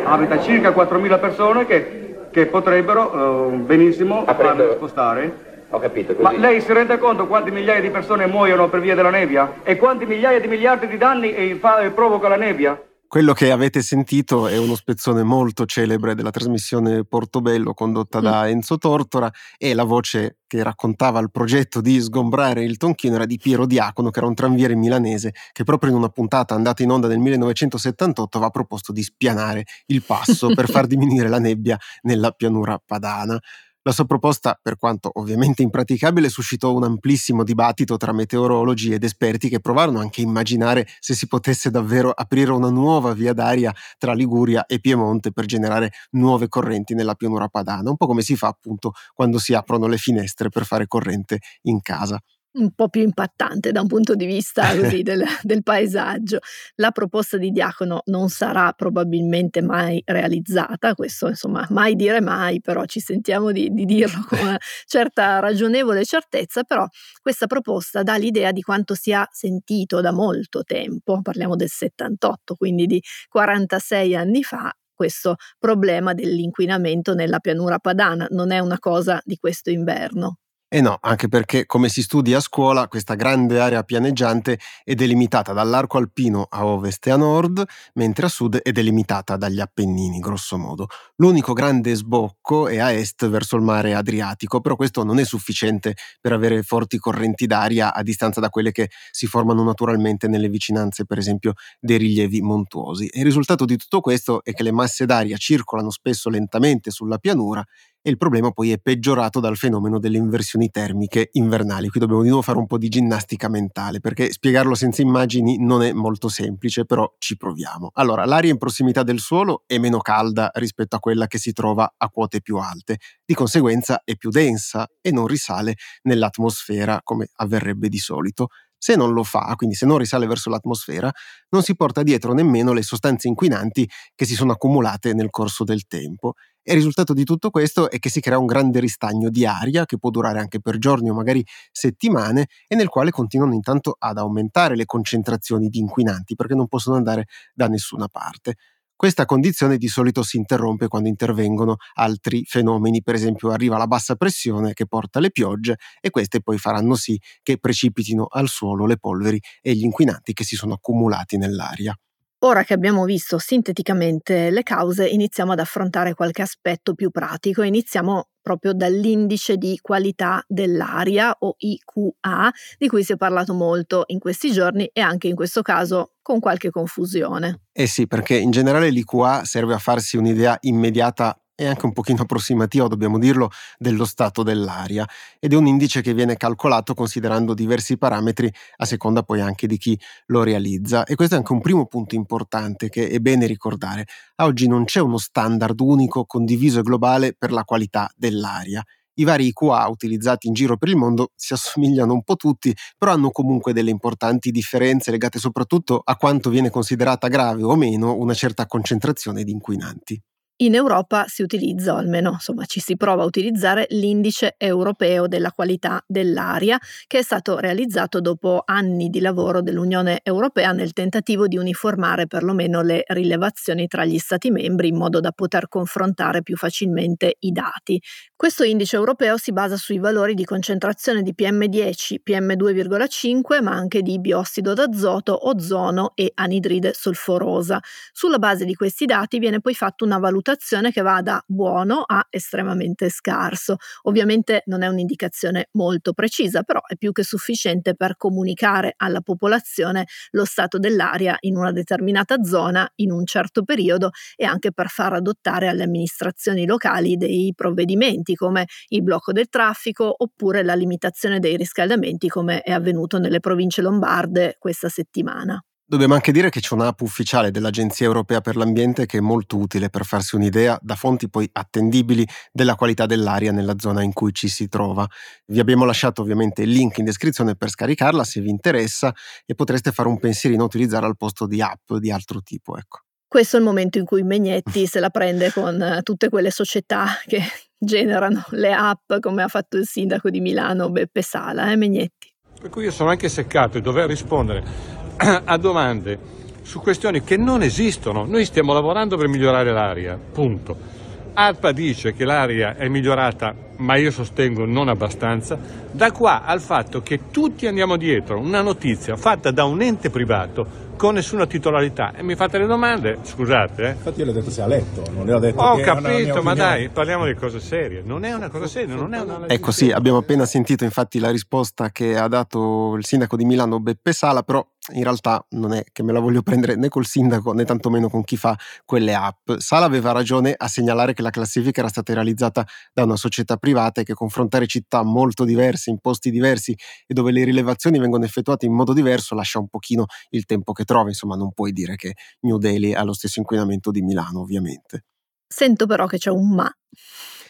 abita 0.06 0.40
circa 0.42 0.72
4.000 0.72 1.20
persone 1.20 1.66
che 1.68 2.01
che 2.32 2.48
potrebbero 2.48 3.50
uh, 3.50 3.58
benissimo 3.58 4.24
Aprendo... 4.26 4.64
farle 4.64 4.76
spostare. 4.76 5.50
Ho 5.70 5.80
capito. 5.80 6.14
Così. 6.14 6.24
Ma 6.24 6.32
lei 6.38 6.60
si 6.60 6.74
rende 6.74 6.98
conto 6.98 7.28
quante 7.28 7.52
migliaia 7.52 7.80
di 7.80 7.90
persone 7.90 8.26
muoiono 8.26 8.68
per 8.68 8.82
via 8.82 8.96
della 8.96 9.10
nebbia? 9.10 9.60
E 9.64 9.78
quanti 9.78 10.06
migliaia 10.06 10.40
di 10.40 10.48
miliardi 10.48 10.88
di 10.88 10.98
danni 10.98 11.54
fa, 11.56 11.90
provoca 11.94 12.28
la 12.28 12.36
nebbia? 12.36 12.78
Quello 13.12 13.34
che 13.34 13.52
avete 13.52 13.82
sentito 13.82 14.48
è 14.48 14.58
uno 14.58 14.74
spezzone 14.74 15.22
molto 15.24 15.66
celebre 15.66 16.16
della 16.16 16.30
trasmissione 16.30 17.04
Portobello 17.04 17.74
condotta 17.74 18.22
da 18.22 18.44
mm. 18.44 18.48
Enzo 18.48 18.78
Tortora 18.78 19.30
e 19.58 19.74
la 19.74 19.84
voce 19.84 20.38
che 20.48 20.64
raccontava 20.64 21.20
il 21.20 21.30
progetto 21.30 21.82
di 21.82 22.00
sgombrare 22.00 22.64
il 22.64 22.78
Tonchino 22.78 23.16
era 23.16 23.26
di 23.26 23.38
Piero 23.38 23.66
Diacono, 23.66 24.12
che 24.12 24.20
era 24.20 24.30
un 24.30 24.34
tranviere 24.34 24.76
milanese 24.76 25.34
che 25.52 25.66
proprio 25.66 25.92
in 25.92 25.98
una 25.98 26.08
puntata 26.08 26.56
andata 26.56 26.84
in 26.84 26.90
onda 26.90 27.10
nel 27.10 27.20
1978 27.20 28.38
aveva 28.38 28.50
proposto 28.50 28.94
di 28.94 29.04
spianare 29.04 29.66
il 29.88 30.04
passo 30.04 30.54
per 30.54 30.70
far 30.70 30.88
diminuire 30.88 31.28
la 31.28 31.40
nebbia 31.40 31.78
nella 32.04 32.32
pianura 32.32 32.82
padana. 32.84 33.38
La 33.84 33.92
sua 33.92 34.06
proposta, 34.06 34.60
per 34.62 34.78
quanto 34.78 35.10
ovviamente 35.12 35.64
impraticabile, 35.64 36.30
suscitò 36.30 36.72
un 36.72 36.84
amplissimo 36.84 37.44
dibattito 37.44 37.98
tra 37.98 38.12
meteorologi 38.12 38.94
ed 38.94 39.04
esperti 39.04 39.50
che 39.50 39.60
provarono 39.60 40.00
anche 40.00 40.22
a 40.22 40.24
immaginare 40.24 40.88
se 41.00 41.16
si 41.16 41.26
potesse 41.26 41.72
davvero 41.72 42.12
aprire 42.12 42.52
una 42.52 42.70
nuova 42.70 43.14
via 43.14 43.34
d'aria 43.34 43.74
tra 43.98 44.14
Liguria 44.14 44.68
e 44.68 44.80
Piemonte 44.80 45.32
per 45.32 45.46
generare 45.46 45.92
nuove 46.12 46.48
correnti 46.48 46.94
nella 46.94 47.16
pianura 47.16 47.48
padana, 47.48 47.90
un 47.90 47.98
po' 47.98 48.06
come 48.06 48.22
si 48.22 48.36
fa 48.36 48.50
appunto 48.50 48.94
quando 49.16 49.40
si 49.40 49.56
aprono 49.56 49.88
le 49.88 49.98
finestre 49.98 50.50
per 50.50 50.64
fare 50.64 50.86
corrente 50.86 51.40
in 51.64 51.82
casa 51.82 52.22
un 52.54 52.72
po' 52.74 52.90
più 52.90 53.02
impattante 53.02 53.72
da 53.72 53.82
un 53.82 53.88
punto 53.88 54.16
di 54.16 54.26
vista 54.26 54.76
così, 54.76 55.02
del, 55.04 55.24
del, 55.42 55.64
paesaggio. 55.64 56.40
La 56.76 56.92
proposta 56.92 57.38
di 57.38 57.52
Diacono 57.52 58.02
non 58.06 58.30
sarà 58.30 58.72
probabilmente 58.74 59.62
mai 59.62 60.02
realizzata, 60.06 60.94
questo 60.96 61.28
insomma 61.28 61.66
mai 61.70 61.96
dire 61.96 62.22
mai, 62.22 62.62
però 62.62 62.86
ci 62.86 63.00
sentiamo 63.00 63.52
di, 63.52 63.70
di 63.72 63.86
dirlo 63.86 64.26
con 64.28 64.40
una 64.40 64.58
certa 64.86 65.40
ragionevole 65.40 66.04
certezza, 66.04 66.64
però 66.64 66.86
questa 67.22 67.48
proposta 67.48 68.04
dà 68.04 68.16
l'idea 68.18 68.52
di 68.52 68.62
quanto 68.62 68.96
sia 68.96 69.28
sentito 69.32 70.02
da 70.02 70.12
molto 70.12 70.64
tempo, 70.64 71.22
parliamo 71.22 71.56
del 71.56 71.70
78, 71.70 72.56
quindi 72.56 72.86
di 72.86 73.02
46 73.30 74.16
anni 74.16 74.44
fa, 74.44 74.74
questo 74.94 75.36
problema 75.58 76.14
dell'inquinamento 76.14 77.14
nella 77.16 77.40
pianura 77.40 77.80
padana, 77.80 78.28
non 78.32 78.52
è 78.52 78.60
una 78.60 78.78
cosa 78.78 79.20
di 79.24 79.38
questo 79.38 79.70
inverno. 79.72 80.38
E 80.74 80.80
no, 80.80 80.98
anche 81.02 81.28
perché, 81.28 81.66
come 81.66 81.90
si 81.90 82.02
studia 82.02 82.38
a 82.38 82.40
scuola, 82.40 82.88
questa 82.88 83.16
grande 83.16 83.60
area 83.60 83.84
pianeggiante 83.84 84.58
è 84.86 84.94
delimitata 84.96 85.52
dall'arco 85.52 85.98
alpino 85.98 86.48
a 86.50 86.66
ovest 86.66 87.06
e 87.08 87.12
a 87.12 87.18
nord, 87.18 87.62
mentre 87.96 88.28
a 88.28 88.30
sud 88.30 88.56
è 88.56 88.72
delimitata 88.72 89.36
dagli 89.36 89.60
Appennini, 89.60 90.20
grosso 90.20 90.58
modo. 90.58 90.88
L'unico 91.18 91.52
grande 91.52 91.94
sbocco 91.94 92.70
è 92.70 92.78
a 92.80 92.90
est 92.94 93.28
verso 93.28 93.58
il 93.58 93.64
mare 93.64 93.94
Adriatico, 93.96 94.62
però 94.62 94.78
questo 94.78 95.04
non 95.04 95.20
è 95.20 95.26
sufficiente 95.26 95.96
per 96.22 96.32
avere 96.32 96.64
forti 96.64 96.98
correnti 97.00 97.48
d'aria 97.48 97.94
a 97.94 98.02
distanza 98.02 98.40
da 98.40 98.48
quelle 98.50 98.72
che 98.72 98.92
si 99.12 99.28
formano 99.28 99.66
naturalmente 99.66 100.30
nelle 100.30 100.48
vicinanze, 100.48 101.04
per 101.06 101.18
esempio, 101.18 101.52
dei 101.82 101.98
rilievi 101.98 102.40
montuosi. 102.42 103.08
E 103.08 103.20
il 103.20 103.26
risultato 103.26 103.66
di 103.66 103.76
tutto 103.76 104.00
questo 104.00 104.42
è 104.42 104.54
che 104.54 104.64
le 104.64 104.72
masse 104.72 105.06
d'aria 105.06 105.36
circolano 105.36 105.90
spesso 105.90 106.30
lentamente 106.30 106.92
sulla 106.92 107.18
pianura 107.18 107.62
e 108.02 108.10
il 108.10 108.18
problema 108.18 108.52
poi 108.52 108.72
è 108.72 108.80
peggiorato 108.80 109.40
dal 109.40 109.58
fenomeno 109.58 110.00
delle 110.00 110.18
inversioni 110.18 110.70
termiche 110.70 111.30
invernali. 111.34 111.90
Qui 111.90 112.00
dobbiamo 112.00 112.24
di 112.24 112.30
nuovo 112.30 112.44
fare 112.44 112.58
un 112.58 112.66
po' 112.66 112.78
di 112.78 112.90
ginnastica 112.90 113.48
mentale 113.48 114.00
perché 114.00 114.32
spiegarlo 114.32 114.74
senza 114.74 115.02
immagini 115.02 115.58
non 115.60 115.84
è 115.84 115.92
molto 115.94 116.28
semplice, 116.28 116.86
però 116.86 117.14
ci 117.20 117.38
proviamo. 117.38 117.92
Allora, 117.94 118.26
l'aria 118.26 118.52
in 118.52 118.58
prossimità 118.58 119.04
del 119.04 119.20
suolo 119.20 119.64
è 119.68 119.78
meno 119.78 120.00
calda 120.00 120.50
rispetto 120.56 120.96
a 120.96 121.00
quella 121.00 121.28
che 121.28 121.38
si 121.38 121.54
trova 121.54 121.94
a 121.96 122.10
quote 122.10 122.42
più 122.42 122.58
alte, 122.58 122.98
di 123.24 123.34
conseguenza 123.34 124.02
è 124.04 124.16
più 124.16 124.32
densa 124.32 124.88
e 125.00 125.12
non 125.12 125.28
risale 125.28 125.76
nell'atmosfera 126.04 127.02
come 127.04 127.30
avverrebbe 127.36 127.88
di 127.88 128.00
solito. 128.00 128.48
Se 128.84 128.96
non 128.96 129.14
lo 129.14 129.24
fa, 129.24 129.54
quindi 129.56 129.76
se 129.76 129.86
non 129.86 130.00
risale 130.00 130.26
verso 130.26 130.50
l'atmosfera, 130.50 131.12
non 131.50 131.62
si 131.62 131.76
porta 131.76 132.02
dietro 132.02 132.34
nemmeno 132.34 132.74
le 132.74 132.82
sostanze 132.82 133.28
inquinanti 133.28 133.88
che 134.16 134.26
si 134.26 134.34
sono 134.34 134.54
accumulate 134.54 135.14
nel 135.14 135.30
corso 135.30 135.64
del 135.64 135.86
tempo. 135.86 136.34
E 136.64 136.72
il 136.72 136.78
risultato 136.78 137.14
di 137.14 137.24
tutto 137.24 137.52
questo 137.52 137.92
è 137.92 138.00
che 138.00 138.10
si 138.10 138.22
crea 138.22 138.40
un 138.40 138.48
grande 138.48 138.80
ristagno 138.80 139.30
di 139.30 139.46
aria 139.46 139.86
che 139.86 140.00
può 140.00 140.10
durare 140.10 140.40
anche 140.40 140.60
per 140.60 140.80
giorni 140.80 141.10
o 141.12 141.14
magari 141.14 141.46
settimane 141.72 142.48
e 142.68 142.76
nel 142.76 142.88
quale 142.90 143.12
continuano 143.12 143.54
intanto 143.54 143.96
ad 144.00 144.18
aumentare 144.18 144.76
le 144.76 144.86
concentrazioni 144.86 145.70
di 145.70 145.78
inquinanti 145.78 146.34
perché 146.36 146.56
non 146.56 146.68
possono 146.68 146.96
andare 146.96 147.26
da 147.54 147.68
nessuna 147.68 148.08
parte. 148.08 148.56
Questa 149.02 149.26
condizione 149.26 149.80
di 149.80 149.88
solito 149.88 150.22
si 150.22 150.38
interrompe 150.38 150.88
quando 150.88 151.10
intervengono 151.10 151.78
altri 151.96 152.44
fenomeni, 152.46 153.02
per 153.02 153.16
esempio 153.16 153.50
arriva 153.50 153.76
la 153.76 153.88
bassa 153.88 154.14
pressione 154.14 154.74
che 154.74 154.86
porta 154.86 155.20
le 155.20 155.32
piogge 155.32 155.78
e 156.00 156.12
queste 156.12 156.40
poi 156.40 156.60
faranno 156.60 156.94
sì 156.94 157.20
che 157.42 157.58
precipitino 157.58 158.28
al 158.30 158.48
suolo 158.48 158.86
le 158.86 159.00
polveri 159.00 159.40
e 159.60 159.74
gli 159.74 159.86
inquinanti 159.86 160.34
che 160.34 160.44
si 160.44 160.56
sono 160.56 160.74
accumulati 160.74 161.38
nell'aria. 161.38 161.98
Ora 162.44 162.64
che 162.64 162.74
abbiamo 162.74 163.04
visto 163.04 163.40
sinteticamente 163.40 164.52
le 164.52 164.62
cause, 164.62 165.08
iniziamo 165.08 165.54
ad 165.54 165.60
affrontare 165.60 166.14
qualche 166.14 166.44
aspetto 166.44 166.94
più 166.94 167.10
pratico. 167.10 167.64
Iniziamo 167.64 168.28
proprio 168.42 168.74
dall'indice 168.74 169.58
di 169.58 169.78
qualità 169.82 170.44
dell'aria 170.48 171.36
o 171.40 171.56
IQA, 171.58 172.52
di 172.78 172.88
cui 172.88 173.04
si 173.04 173.14
è 173.14 173.18
parlato 173.18 173.54
molto 173.54 174.04
in 174.08 174.20
questi 174.20 174.52
giorni 174.52 174.90
e 174.92 175.02
anche 175.02 175.28
in 175.28 175.36
questo 175.36 175.62
caso 175.62 176.14
con 176.22 176.40
qualche 176.40 176.70
confusione. 176.70 177.62
Eh 177.72 177.88
sì, 177.88 178.08
perché 178.08 178.36
in 178.36 178.52
generale 178.52 178.90
l'IQA 178.90 179.44
serve 179.44 179.74
a 179.74 179.80
farsi 179.80 180.18
un'idea 180.18 180.58
immediata 180.62 181.36
e 181.62 181.68
anche 181.68 181.86
un 181.86 181.94
pochino 181.94 182.22
approssimativa, 182.24 182.88
dobbiamo 182.88 183.20
dirlo, 183.20 183.52
dello 183.78 184.06
stato 184.06 184.42
dell'aria 184.42 185.08
ed 185.40 185.54
è 185.54 185.56
un 185.56 185.68
indice 185.68 186.02
che 186.02 186.14
viene 186.14 186.36
calcolato 186.36 186.96
considerando 186.96 187.54
diversi 187.54 187.98
parametri 187.98 188.52
a 188.78 188.86
seconda 188.86 189.22
poi 189.22 189.42
anche 189.42 189.68
di 189.68 189.78
chi 189.78 190.00
lo 190.28 190.44
realizza 190.44 191.04
e 191.04 191.16
questo 191.16 191.36
è 191.36 191.38
anche 191.38 191.54
un 191.54 191.62
primo 191.62 191.86
punto 191.86 192.16
importante 192.16 192.90
che 192.90 193.08
è 193.08 193.20
bene 193.20 193.46
ricordare. 193.46 194.06
A 194.38 194.46
oggi 194.46 194.68
non 194.68 194.86
c'è 194.86 195.00
uno 195.00 195.18
standard 195.18 195.80
unico, 195.80 196.26
condiviso 196.26 196.80
e 196.80 196.84
globale 196.84 197.36
per 197.38 197.52
la 197.52 197.64
qualità 197.64 198.10
dell'aria. 198.16 198.84
I 199.16 199.24
vari 199.24 199.48
IQA 199.48 199.88
utilizzati 199.90 200.48
in 200.48 200.54
giro 200.54 200.78
per 200.78 200.90
il 200.90 200.96
mondo 200.96 201.32
si 201.36 201.54
assomigliano 201.54 202.14
un 202.14 202.24
po' 202.24 202.38
tutti, 202.38 202.76
però 202.98 203.12
hanno 203.12 203.30
comunque 203.30 203.72
delle 203.74 203.92
importanti 203.92 204.50
differenze 204.50 205.12
legate 205.12 205.38
soprattutto 205.38 206.02
a 206.04 206.16
quanto 206.16 206.50
viene 206.50 206.72
considerata 206.72 207.28
grave 207.28 207.64
o 207.64 207.76
meno 207.76 208.16
una 208.16 208.34
certa 208.34 208.66
concentrazione 208.66 209.44
di 209.44 209.52
inquinanti. 209.52 210.20
In 210.62 210.76
Europa 210.76 211.26
si 211.28 211.42
utilizza, 211.42 211.96
o 211.96 211.98
almeno 211.98 212.34
insomma, 212.34 212.66
ci 212.66 212.80
si 212.80 212.96
prova 212.96 213.24
a 213.24 213.26
utilizzare, 213.26 213.88
l'indice 213.90 214.54
europeo 214.60 215.26
della 215.26 215.52
qualità 215.52 216.04
dell'aria, 216.06 216.78
che 217.08 217.18
è 217.18 217.22
stato 217.24 217.58
realizzato 217.58 218.22
dopo 218.22 218.62
anni 218.64 219.10
di 219.10 219.22
lavoro 219.22 219.64
dell'Unione 219.64 220.20
Europea 220.22 220.72
nel 220.72 220.94
tentativo 220.94 221.48
di 221.48 221.58
uniformare 221.58 222.28
perlomeno 222.28 222.84
le 222.84 223.02
rilevazioni 223.08 223.88
tra 223.88 224.06
gli 224.06 224.20
Stati 224.20 224.52
membri 224.52 224.90
in 224.90 224.98
modo 224.98 225.20
da 225.20 225.32
poter 225.32 225.68
confrontare 225.68 226.44
più 226.44 226.56
facilmente 226.56 227.38
i 227.40 227.52
dati. 227.52 228.00
Questo 228.36 228.64
indice 228.64 228.98
europeo 228.98 229.38
si 229.38 229.54
basa 229.54 229.78
sui 229.78 229.98
valori 229.98 230.36
di 230.36 230.46
concentrazione 230.46 231.24
di 231.24 231.34
PM10, 231.36 232.18
PM2,5, 232.24 233.64
ma 233.64 233.72
anche 233.72 234.04
di 234.04 234.20
biossido 234.20 234.76
d'azoto, 234.76 235.48
ozono 235.48 236.12
e 236.14 236.32
anidride 236.36 236.94
solforosa. 236.94 237.80
Sulla 238.12 238.38
base 238.38 238.64
di 238.66 238.76
questi 238.76 239.06
dati 239.06 239.40
viene 239.40 239.60
poi 239.60 239.74
fatta 239.74 240.06
una 240.06 240.20
valutazione 240.20 240.50
valutazione 240.52 240.92
che 240.92 241.02
va 241.02 241.22
da 241.22 241.42
buono 241.48 242.04
a 242.06 242.26
estremamente 242.30 243.10
scarso. 243.10 243.78
Ovviamente 244.04 244.64
non 244.66 244.82
è 244.82 244.88
un'indicazione 244.88 245.70
molto 245.74 246.14
precisa, 246.14 246.64
però 246.64 246.82
è 246.86 246.96
più 246.98 247.12
che 247.12 247.24
sufficiente 247.24 247.96
per 247.96 248.18
comunicare 248.18 248.94
alla 248.98 249.22
popolazione 249.22 250.06
lo 250.32 250.46
stato 250.46 250.78
dell'aria 250.78 251.38
in 251.42 251.56
una 251.56 251.72
determinata 251.72 252.44
zona 252.44 252.90
in 252.96 253.12
un 253.12 253.26
certo 253.26 253.64
periodo 253.64 254.12
e 254.36 254.46
anche 254.46 254.72
per 254.74 254.88
far 254.88 255.14
adottare 255.14 255.68
alle 255.68 255.84
amministrazioni 255.84 256.66
locali 256.66 257.16
dei 257.16 257.54
provvedimenti 257.56 258.36
come 258.36 258.66
il 258.90 259.04
blocco 259.04 259.32
del 259.32 259.48
traffico 259.50 260.14
oppure 260.18 260.64
la 260.64 260.76
limitazione 260.76 261.40
dei 261.40 261.56
riscaldamenti 261.56 262.28
come 262.28 262.62
è 262.62 262.72
avvenuto 262.72 263.18
nelle 263.20 263.40
province 263.40 263.82
lombarde 263.82 264.56
questa 264.60 264.90
settimana. 264.90 265.64
Dobbiamo 265.92 266.14
anche 266.14 266.32
dire 266.32 266.50
che 266.50 266.62
c'è 266.62 266.74
un'app 266.74 267.02
ufficiale 267.02 267.52
dell'Agenzia 267.52 268.06
Europea 268.06 268.40
per 268.40 268.56
l'Ambiente 268.56 269.06
che 269.06 269.18
è 269.18 269.20
molto 269.20 269.58
utile 269.58 269.90
per 269.90 270.06
farsi 270.06 270.38
un'idea 270.38 270.80
da 270.82 270.96
fonti 270.96 271.30
poi 271.30 271.50
attendibili 271.52 272.26
della 272.50 272.76
qualità 272.76 273.06
dell'aria 273.06 273.52
nella 273.52 273.74
zona 273.78 274.02
in 274.02 274.14
cui 274.14 274.32
ci 274.32 274.48
si 274.48 274.70
trova. 274.70 275.06
Vi 275.48 275.60
abbiamo 275.60 275.84
lasciato 275.84 276.22
ovviamente 276.22 276.62
il 276.62 276.70
link 276.70 277.00
in 277.00 277.04
descrizione 277.04 277.58
per 277.58 277.68
scaricarla 277.68 278.24
se 278.24 278.40
vi 278.40 278.50
interessa 278.50 279.14
e 279.46 279.54
potreste 279.54 279.92
fare 279.92 280.08
un 280.08 280.18
pensierino 280.18 280.62
a 280.62 280.66
utilizzare 280.66 281.06
al 281.06 281.18
posto 281.18 281.46
di 281.46 281.62
app 281.62 281.92
di 281.96 282.10
altro 282.10 282.40
tipo. 282.42 282.78
Ecco. 282.78 283.00
Questo 283.28 283.58
è 283.58 283.60
il 283.60 283.66
momento 283.66 283.98
in 283.98 284.06
cui 284.06 284.24
Megnetti 284.24 284.88
se 284.88 285.02
la 285.02 285.10
prende 285.10 285.52
con 285.52 285.82
eh, 285.82 286.04
tutte 286.04 286.30
quelle 286.30 286.52
società 286.52 287.08
che 287.26 287.42
generano 287.78 288.46
le 288.52 288.72
app 288.72 289.16
come 289.20 289.44
ha 289.44 289.50
fatto 289.50 289.76
il 289.76 289.86
sindaco 289.86 290.30
di 290.30 290.40
Milano 290.40 290.90
Beppe 290.90 291.22
Sala, 291.22 291.70
eh 291.70 291.76
Megnetti? 291.76 292.34
Per 292.62 292.70
cui 292.70 292.86
io 292.86 292.92
sono 292.92 293.10
anche 293.10 293.28
seccato 293.28 293.78
di 293.78 293.84
dover 293.84 294.08
rispondere 294.08 295.01
a 295.46 295.58
domande 295.58 296.18
su 296.64 296.80
questioni 296.80 297.24
che 297.24 297.38
non 297.38 297.62
esistono. 297.62 298.26
Noi 298.26 298.46
stiamo 298.46 298.74
lavorando 298.74 299.18
per 299.18 299.28
migliorare 299.28 299.72
l'aria, 299.72 300.18
punto. 300.18 301.00
ARPA 301.34 301.72
dice 301.72 302.14
che 302.14 302.26
l'aria 302.26 302.76
è 302.76 302.88
migliorata 302.88 303.70
ma 303.82 303.96
io 303.96 304.12
sostengo 304.12 304.66
non 304.66 304.88
abbastanza, 304.88 305.58
da 305.92 306.12
qua 306.12 306.44
al 306.44 306.62
fatto 306.62 307.02
che 307.02 307.30
tutti 307.32 307.68
andiamo 307.68 307.98
dietro 307.98 308.40
una 308.40 308.62
notizia 308.62 309.18
fatta 309.18 309.52
da 309.52 309.66
un 309.66 309.82
ente 309.82 310.10
privato 310.10 310.90
con 310.96 311.16
nessuna 311.16 311.48
titolarità 311.48 312.14
e 312.16 312.22
mi 312.22 312.36
fate 312.36 312.60
le 312.60 312.68
domande, 312.68 313.18
scusate. 313.24 313.84
Eh? 313.84 313.90
Infatti 313.90 314.20
io 314.20 314.26
le 314.26 314.32
ho 314.32 314.34
detto 314.36 314.52
se 314.52 314.62
ha 314.62 314.68
letto, 314.68 315.04
non 315.12 315.26
le 315.26 315.34
ho 315.34 315.40
detto 315.40 315.60
Ho 315.60 315.76
che 315.78 315.82
capito, 315.82 316.44
ma 316.44 316.54
dai, 316.54 316.90
parliamo 316.90 317.26
di 317.26 317.34
cose 317.34 317.60
serie. 317.60 318.04
Non 318.06 318.24
è 318.24 318.32
una 318.34 318.50
cosa 318.50 318.68
seria, 318.68 318.94
non 318.94 319.12
è 319.16 319.20
una 319.20 319.48
Ecco 319.48 319.72
sì, 319.72 319.90
abbiamo 319.92 320.20
appena 320.20 320.46
sentito 320.46 320.84
infatti 320.84 321.18
la 321.18 321.32
risposta 321.32 321.90
che 321.90 322.16
ha 322.16 322.28
dato 322.28 322.94
il 322.96 323.04
sindaco 323.04 323.36
di 323.36 323.46
Milano 323.46 323.80
Beppe 323.80 324.14
Sala, 324.14 324.44
però 324.44 324.64
in 324.94 325.04
realtà 325.04 325.46
non 325.50 325.74
è 325.74 325.84
che 325.92 326.04
me 326.04 326.12
la 326.12 326.20
voglio 326.20 326.42
prendere 326.42 326.76
né 326.76 326.90
col 326.90 327.06
sindaco 327.06 327.54
né 327.54 327.66
tantomeno 327.66 328.10
con 328.10 328.24
chi 328.24 328.36
fa 328.36 328.58
quelle 328.84 329.14
app. 329.14 329.52
Sala 329.58 329.86
aveva 329.86 330.12
ragione 330.12 330.54
a 330.58 330.68
segnalare 330.68 331.14
che 331.14 331.22
la 331.22 331.30
classifica 331.30 331.82
era 331.82 331.90
stata 331.90 332.14
realizzata 332.14 332.66
da 332.94 333.04
una 333.04 333.16
società 333.16 333.58
privata 333.58 334.02
e 334.02 334.04
che 334.04 334.14
confrontare 334.14 334.66
città 334.68 335.04
molto 335.04 335.44
diverse, 335.46 335.92
in 335.92 336.00
posti 336.00 336.32
diversi 336.32 336.76
e 337.06 337.14
dove 337.14 337.32
le 337.32 337.44
rilevazioni 337.44 338.00
vengono 338.00 338.26
effettuate 338.26 338.66
in 338.66 338.74
modo 338.74 338.94
diverso 338.94 339.36
lascia 339.36 339.60
un 339.60 339.68
pochino 339.68 340.06
il 340.30 340.46
tempo 340.46 340.74
che 340.74 340.84
trova, 340.84 341.10
insomma 341.10 341.36
non 341.36 341.52
puoi 341.54 341.72
dire 341.72 341.96
che 341.96 342.16
New 342.42 342.58
Delhi 342.58 342.94
ha 342.94 343.04
lo 343.04 343.14
stesso 343.14 343.40
inquinamento 343.40 343.92
di 343.92 344.02
Milano 344.02 344.42
ovviamente. 344.42 345.06
Sento 345.48 345.86
però 345.86 346.08
che 346.08 346.18
c'è 346.18 346.30
un 346.32 346.50
ma 346.56 346.74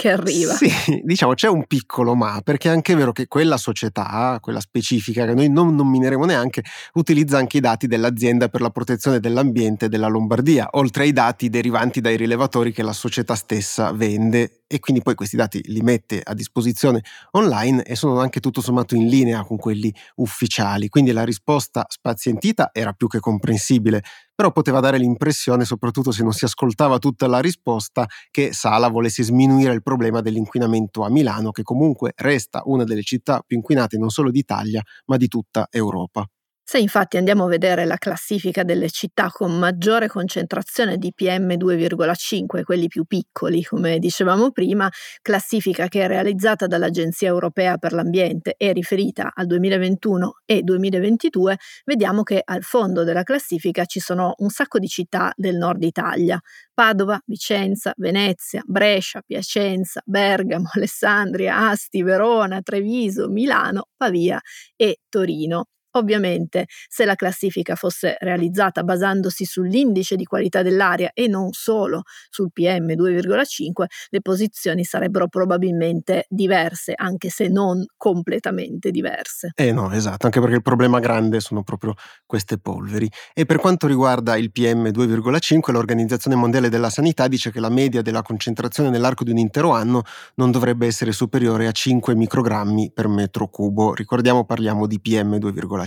che 0.01 0.09
arriva. 0.09 0.55
Sì, 0.55 0.69
diciamo 1.03 1.33
c'è 1.33 1.47
un 1.47 1.65
piccolo 1.67 2.15
ma, 2.15 2.41
perché 2.43 2.69
è 2.69 2.71
anche 2.71 2.95
vero 2.95 3.11
che 3.11 3.27
quella 3.27 3.57
società, 3.57 4.39
quella 4.41 4.59
specifica, 4.59 5.25
che 5.25 5.33
noi 5.35 5.49
non 5.49 5.75
nomineremo 5.75 6.25
neanche, 6.25 6.63
utilizza 6.93 7.37
anche 7.37 7.57
i 7.57 7.59
dati 7.59 7.85
dell'azienda 7.85 8.49
per 8.49 8.61
la 8.61 8.71
protezione 8.71 9.19
dell'ambiente 9.19 9.89
della 9.89 10.07
Lombardia, 10.07 10.69
oltre 10.71 11.03
ai 11.03 11.13
dati 11.13 11.49
derivanti 11.49 12.01
dai 12.01 12.17
rilevatori 12.17 12.71
che 12.71 12.81
la 12.81 12.93
società 12.93 13.35
stessa 13.35 13.91
vende 13.91 14.61
e 14.71 14.79
quindi 14.79 15.01
poi 15.03 15.15
questi 15.15 15.35
dati 15.35 15.61
li 15.65 15.81
mette 15.81 16.21
a 16.23 16.33
disposizione 16.33 17.01
online 17.31 17.83
e 17.83 17.95
sono 17.97 18.21
anche 18.21 18.39
tutto 18.39 18.61
sommato 18.61 18.95
in 18.95 19.07
linea 19.07 19.43
con 19.43 19.57
quelli 19.57 19.93
ufficiali. 20.15 20.87
Quindi 20.87 21.11
la 21.11 21.25
risposta 21.25 21.85
spazientita 21.89 22.69
era 22.71 22.93
più 22.93 23.07
che 23.07 23.19
comprensibile, 23.19 24.01
però 24.33 24.53
poteva 24.53 24.79
dare 24.79 24.97
l'impressione, 24.97 25.65
soprattutto 25.65 26.11
se 26.11 26.23
non 26.23 26.31
si 26.31 26.45
ascoltava 26.45 26.99
tutta 26.99 27.27
la 27.27 27.39
risposta, 27.39 28.07
che 28.31 28.53
Sala 28.53 28.87
volesse 28.87 29.21
sminuire 29.31 29.73
il 29.73 29.81
problema 29.81 30.21
dell'inquinamento 30.21 31.03
a 31.03 31.09
Milano, 31.09 31.51
che 31.51 31.63
comunque 31.63 32.13
resta 32.17 32.61
una 32.65 32.83
delle 32.83 33.03
città 33.03 33.41
più 33.45 33.57
inquinate 33.57 33.97
non 33.97 34.09
solo 34.09 34.29
d'Italia, 34.31 34.81
ma 35.05 35.17
di 35.17 35.27
tutta 35.27 35.67
Europa. 35.71 36.25
Se 36.63 36.77
infatti 36.79 37.17
andiamo 37.17 37.45
a 37.45 37.47
vedere 37.49 37.83
la 37.85 37.97
classifica 37.97 38.63
delle 38.63 38.89
città 38.89 39.27
con 39.29 39.57
maggiore 39.59 40.07
concentrazione 40.07 40.97
di 40.97 41.11
PM2,5, 41.13 42.63
quelli 42.63 42.87
più 42.87 43.03
piccoli, 43.03 43.61
come 43.63 43.99
dicevamo 43.99 44.51
prima, 44.51 44.89
classifica 45.21 45.89
che 45.89 46.03
è 46.03 46.07
realizzata 46.07 46.67
dall'Agenzia 46.67 47.27
Europea 47.27 47.77
per 47.77 47.91
l'Ambiente 47.91 48.53
e 48.57 48.71
riferita 48.71 49.31
al 49.33 49.47
2021 49.47 50.35
e 50.45 50.61
2022, 50.61 51.57
vediamo 51.83 52.23
che 52.23 52.41
al 52.41 52.63
fondo 52.63 53.03
della 53.03 53.23
classifica 53.23 53.83
ci 53.83 53.99
sono 53.99 54.33
un 54.37 54.49
sacco 54.49 54.79
di 54.79 54.87
città 54.87 55.33
del 55.35 55.57
nord 55.57 55.83
Italia, 55.83 56.39
Padova, 56.73 57.19
Vicenza, 57.25 57.91
Venezia, 57.97 58.61
Brescia, 58.65 59.21
Piacenza, 59.25 60.01
Bergamo, 60.05 60.69
Alessandria, 60.73 61.69
Asti, 61.69 62.01
Verona, 62.01 62.61
Treviso, 62.61 63.27
Milano, 63.27 63.87
Pavia 63.97 64.39
e 64.77 64.99
Torino. 65.09 65.65
Ovviamente, 65.91 66.65
se 66.87 67.05
la 67.05 67.15
classifica 67.15 67.75
fosse 67.75 68.15
realizzata 68.19 68.83
basandosi 68.83 69.45
sull'indice 69.45 70.15
di 70.15 70.25
qualità 70.25 70.61
dell'aria 70.61 71.11
e 71.13 71.27
non 71.27 71.51
solo 71.51 72.03
sul 72.29 72.49
PM2,5, 72.53 73.85
le 74.09 74.21
posizioni 74.21 74.83
sarebbero 74.83 75.27
probabilmente 75.27 76.25
diverse, 76.29 76.93
anche 76.95 77.29
se 77.29 77.47
non 77.47 77.83
completamente 77.97 78.91
diverse. 78.91 79.51
Eh 79.55 79.71
no, 79.71 79.91
esatto, 79.91 80.25
anche 80.25 80.39
perché 80.39 80.55
il 80.55 80.61
problema 80.61 80.99
grande 80.99 81.39
sono 81.39 81.63
proprio 81.63 81.93
queste 82.25 82.57
polveri. 82.57 83.09
E 83.33 83.45
per 83.45 83.57
quanto 83.57 83.87
riguarda 83.87 84.37
il 84.37 84.51
PM2,5, 84.51 85.71
l'Organizzazione 85.71 86.35
Mondiale 86.35 86.69
della 86.69 86.89
Sanità 86.89 87.27
dice 87.27 87.51
che 87.51 87.59
la 87.59 87.69
media 87.69 88.01
della 88.01 88.21
concentrazione 88.21 88.89
nell'arco 88.89 89.23
di 89.23 89.31
un 89.31 89.37
intero 89.37 89.71
anno 89.71 90.03
non 90.35 90.51
dovrebbe 90.51 90.87
essere 90.87 91.11
superiore 91.11 91.67
a 91.67 91.71
5 91.71 92.15
microgrammi 92.15 92.91
per 92.93 93.07
metro 93.07 93.47
cubo. 93.47 93.93
Ricordiamo, 93.93 94.45
parliamo 94.45 94.87
di 94.87 94.99
PM2,5. 95.01 95.80